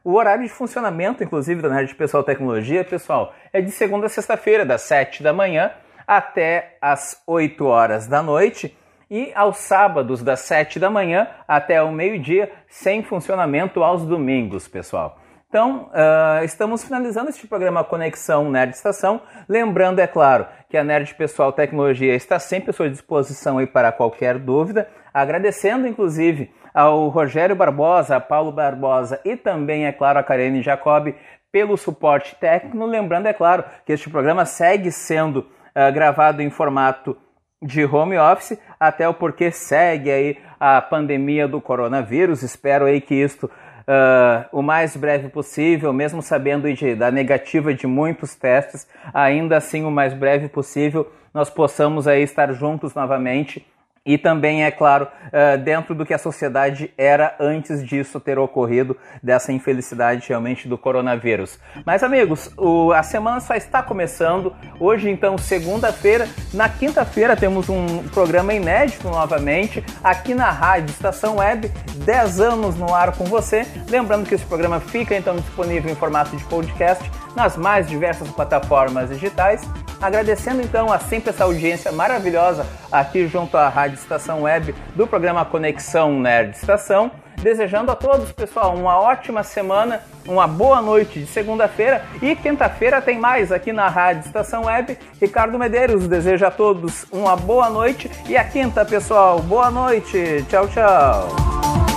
O 0.05 0.15
horário 0.15 0.45
de 0.45 0.49
funcionamento, 0.49 1.25
inclusive, 1.25 1.61
da 1.61 1.69
Nerd 1.69 1.95
Pessoal 1.95 2.23
Tecnologia, 2.23 2.85
pessoal, 2.85 3.35
é 3.53 3.61
de 3.61 3.71
segunda 3.71 4.07
a 4.07 4.09
sexta-feira, 4.09 4.65
das 4.65 4.83
7 4.83 5.23
da 5.23 5.33
manhã 5.33 5.73
até 6.07 6.79
as 6.81 7.23
8 7.27 7.67
horas 7.67 8.07
da 8.07 8.23
noite 8.23 8.75
e 9.11 9.33
aos 9.35 9.59
sábados 9.59 10.23
das 10.23 10.41
7 10.41 10.79
da 10.79 10.91
manhã 10.91 11.29
até 11.47 11.83
o 11.83 11.91
meio-dia, 11.91 12.51
sem 12.69 13.03
funcionamento 13.03 13.83
aos 13.83 14.05
domingos, 14.05 14.69
pessoal. 14.69 15.19
Então, 15.49 15.89
uh, 15.95 16.45
estamos 16.45 16.85
finalizando 16.85 17.31
este 17.31 17.47
programa 17.47 17.83
Conexão 17.83 18.51
Nerd 18.51 18.75
Estação. 18.75 19.23
Lembrando, 19.49 19.99
é 19.99 20.07
claro, 20.07 20.47
que 20.69 20.77
a 20.77 20.85
Nerd 20.85 21.15
Pessoal 21.15 21.55
Tecnologia 21.55 22.15
está 22.15 22.39
sempre 22.39 22.69
à 22.69 22.73
sua 22.75 22.91
disposição 22.91 23.57
aí 23.57 23.67
para 23.67 23.91
qualquer 23.91 24.39
dúvida. 24.39 24.87
Agradecendo, 25.13 25.87
inclusive, 25.87 26.53
ao 26.75 27.09
Rogério 27.09 27.57
Barbosa, 27.57 28.17
a 28.17 28.21
Paulo 28.21 28.53
Barbosa 28.53 29.21
e 29.25 29.37
também, 29.37 29.87
é 29.87 29.93
claro, 29.93 30.19
a 30.19 30.23
Karine 30.23 30.61
Jacob 30.61 31.15
pelo 31.51 31.79
suporte 31.79 32.37
técnico. 32.37 32.85
Lembrando, 32.85 33.27
é 33.27 33.33
claro, 33.33 33.65
que 33.87 33.93
este 33.95 34.11
programa 34.11 34.45
segue 34.45 34.93
sendo 34.93 35.39
uh, 35.39 35.91
gravado 35.95 36.43
em 36.43 36.51
formato 36.51 37.17
de 37.63 37.85
home 37.85 38.17
office, 38.17 38.59
até 38.79 39.09
o 39.09 39.15
porquê 39.15 39.51
segue 39.51 40.11
aí 40.11 40.39
a 40.59 40.81
pandemia 40.81 41.49
do 41.49 41.61
coronavírus. 41.61 42.43
Espero 42.43 42.85
aí 42.87 43.01
que 43.01 43.15
isto 43.15 43.45
uh, 43.45 44.45
o 44.53 44.63
mais 44.63 44.97
breve 44.97 45.29
possível, 45.29 45.93
mesmo 45.93 46.23
sabendo 46.23 46.73
de, 46.73 46.95
da 46.95 47.11
negativa 47.11 47.75
de 47.75 47.87
muitos 47.87 48.35
testes, 48.35 48.87
ainda 49.13 49.57
assim 49.57 49.85
o 49.85 49.91
mais 49.91 50.15
breve 50.15 50.49
possível 50.49 51.11
nós 51.33 51.51
possamos 51.51 52.09
aí 52.09 52.23
estar 52.23 52.53
juntos 52.53 52.95
novamente 52.95 53.67
e 54.05 54.17
também, 54.17 54.65
é 54.65 54.71
claro, 54.71 55.07
uh, 55.27 55.59
dentro 55.59 55.95
do 55.95 56.07
que 56.07 56.15
a 56.15 56.19
sociedade 56.19 56.93
era 56.97 57.35
antes 57.39 57.85
disso 57.85 58.19
ter 58.19 58.39
ocorrido, 58.39 58.97
dessa 59.23 59.53
infelicidade 59.53 60.29
realmente 60.29 60.69
do 60.69 60.79
coronavírus. 60.79 61.59
Mas, 61.85 62.03
amigos, 62.03 62.51
a 62.95 63.03
semana 63.03 63.41
só 63.41 63.55
está 63.55 63.83
começando. 63.83 64.55
Hoje, 64.81 65.11
então, 65.11 65.37
segunda-feira. 65.37 66.29
Na 66.55 66.69
quinta-feira, 66.69 67.37
temos 67.37 67.69
um 67.69 68.09
programa 68.09 68.55
inédito 68.55 69.09
novamente, 69.09 69.85
aqui 70.03 70.35
na 70.35 70.51
Rádio 70.51 70.91
Estação 70.91 71.37
Web, 71.37 71.71
10 72.05 72.41
anos 72.41 72.77
no 72.77 72.95
ar 72.95 73.13
com 73.13 73.25
você. 73.25 73.67
Lembrando 73.89 74.29
que 74.29 74.35
esse 74.35 74.47
programa 74.47 74.81
fica, 74.81 75.15
então, 75.15 75.37
disponível 75.37 75.91
em 75.91 75.95
formato 75.95 76.37
de 76.37 76.45
podcast 76.45 77.11
nas 77.37 77.57
mais 77.57 77.87
diversas 77.87 78.29
plataformas 78.31 79.11
digitais 79.11 79.69
Agradecendo 80.01 80.63
então 80.63 80.93
a 80.93 80.99
sempre 80.99 81.31
essa 81.31 81.43
audiência 81.43 81.91
maravilhosa 81.91 82.65
aqui 82.91 83.27
junto 83.27 83.57
à 83.57 83.69
Rádio 83.89 83.95
Estação 83.95 84.43
Web 84.43 84.75
do 84.95 85.07
programa 85.07 85.45
Conexão 85.45 86.21
Nerd 86.21 86.55
Estação. 86.55 87.11
Desejando 87.41 87.91
a 87.93 87.95
todos, 87.95 88.33
pessoal, 88.33 88.75
uma 88.75 89.01
ótima 89.01 89.43
semana, 89.43 90.03
uma 90.27 90.47
boa 90.47 90.83
noite 90.83 91.21
de 91.21 91.27
segunda-feira 91.27 92.05
e 92.21 92.35
quinta-feira 92.35 93.01
tem 93.01 93.19
mais 93.19 93.53
aqui 93.53 93.73
na 93.73 93.89
Rádio 93.89 94.27
Estação 94.27 94.65
Web. 94.65 94.99
Ricardo 95.21 95.59
Medeiros 95.59 96.07
deseja 96.07 96.49
a 96.49 96.51
todos 96.51 97.07
uma 97.11 97.37
boa 97.37 97.71
noite 97.71 98.11
e 98.29 98.37
a 98.37 98.45
quinta, 98.45 98.85
pessoal, 98.85 99.41
boa 99.41 99.71
noite. 99.71 100.45
Tchau, 100.49 100.69
tchau. 100.69 101.88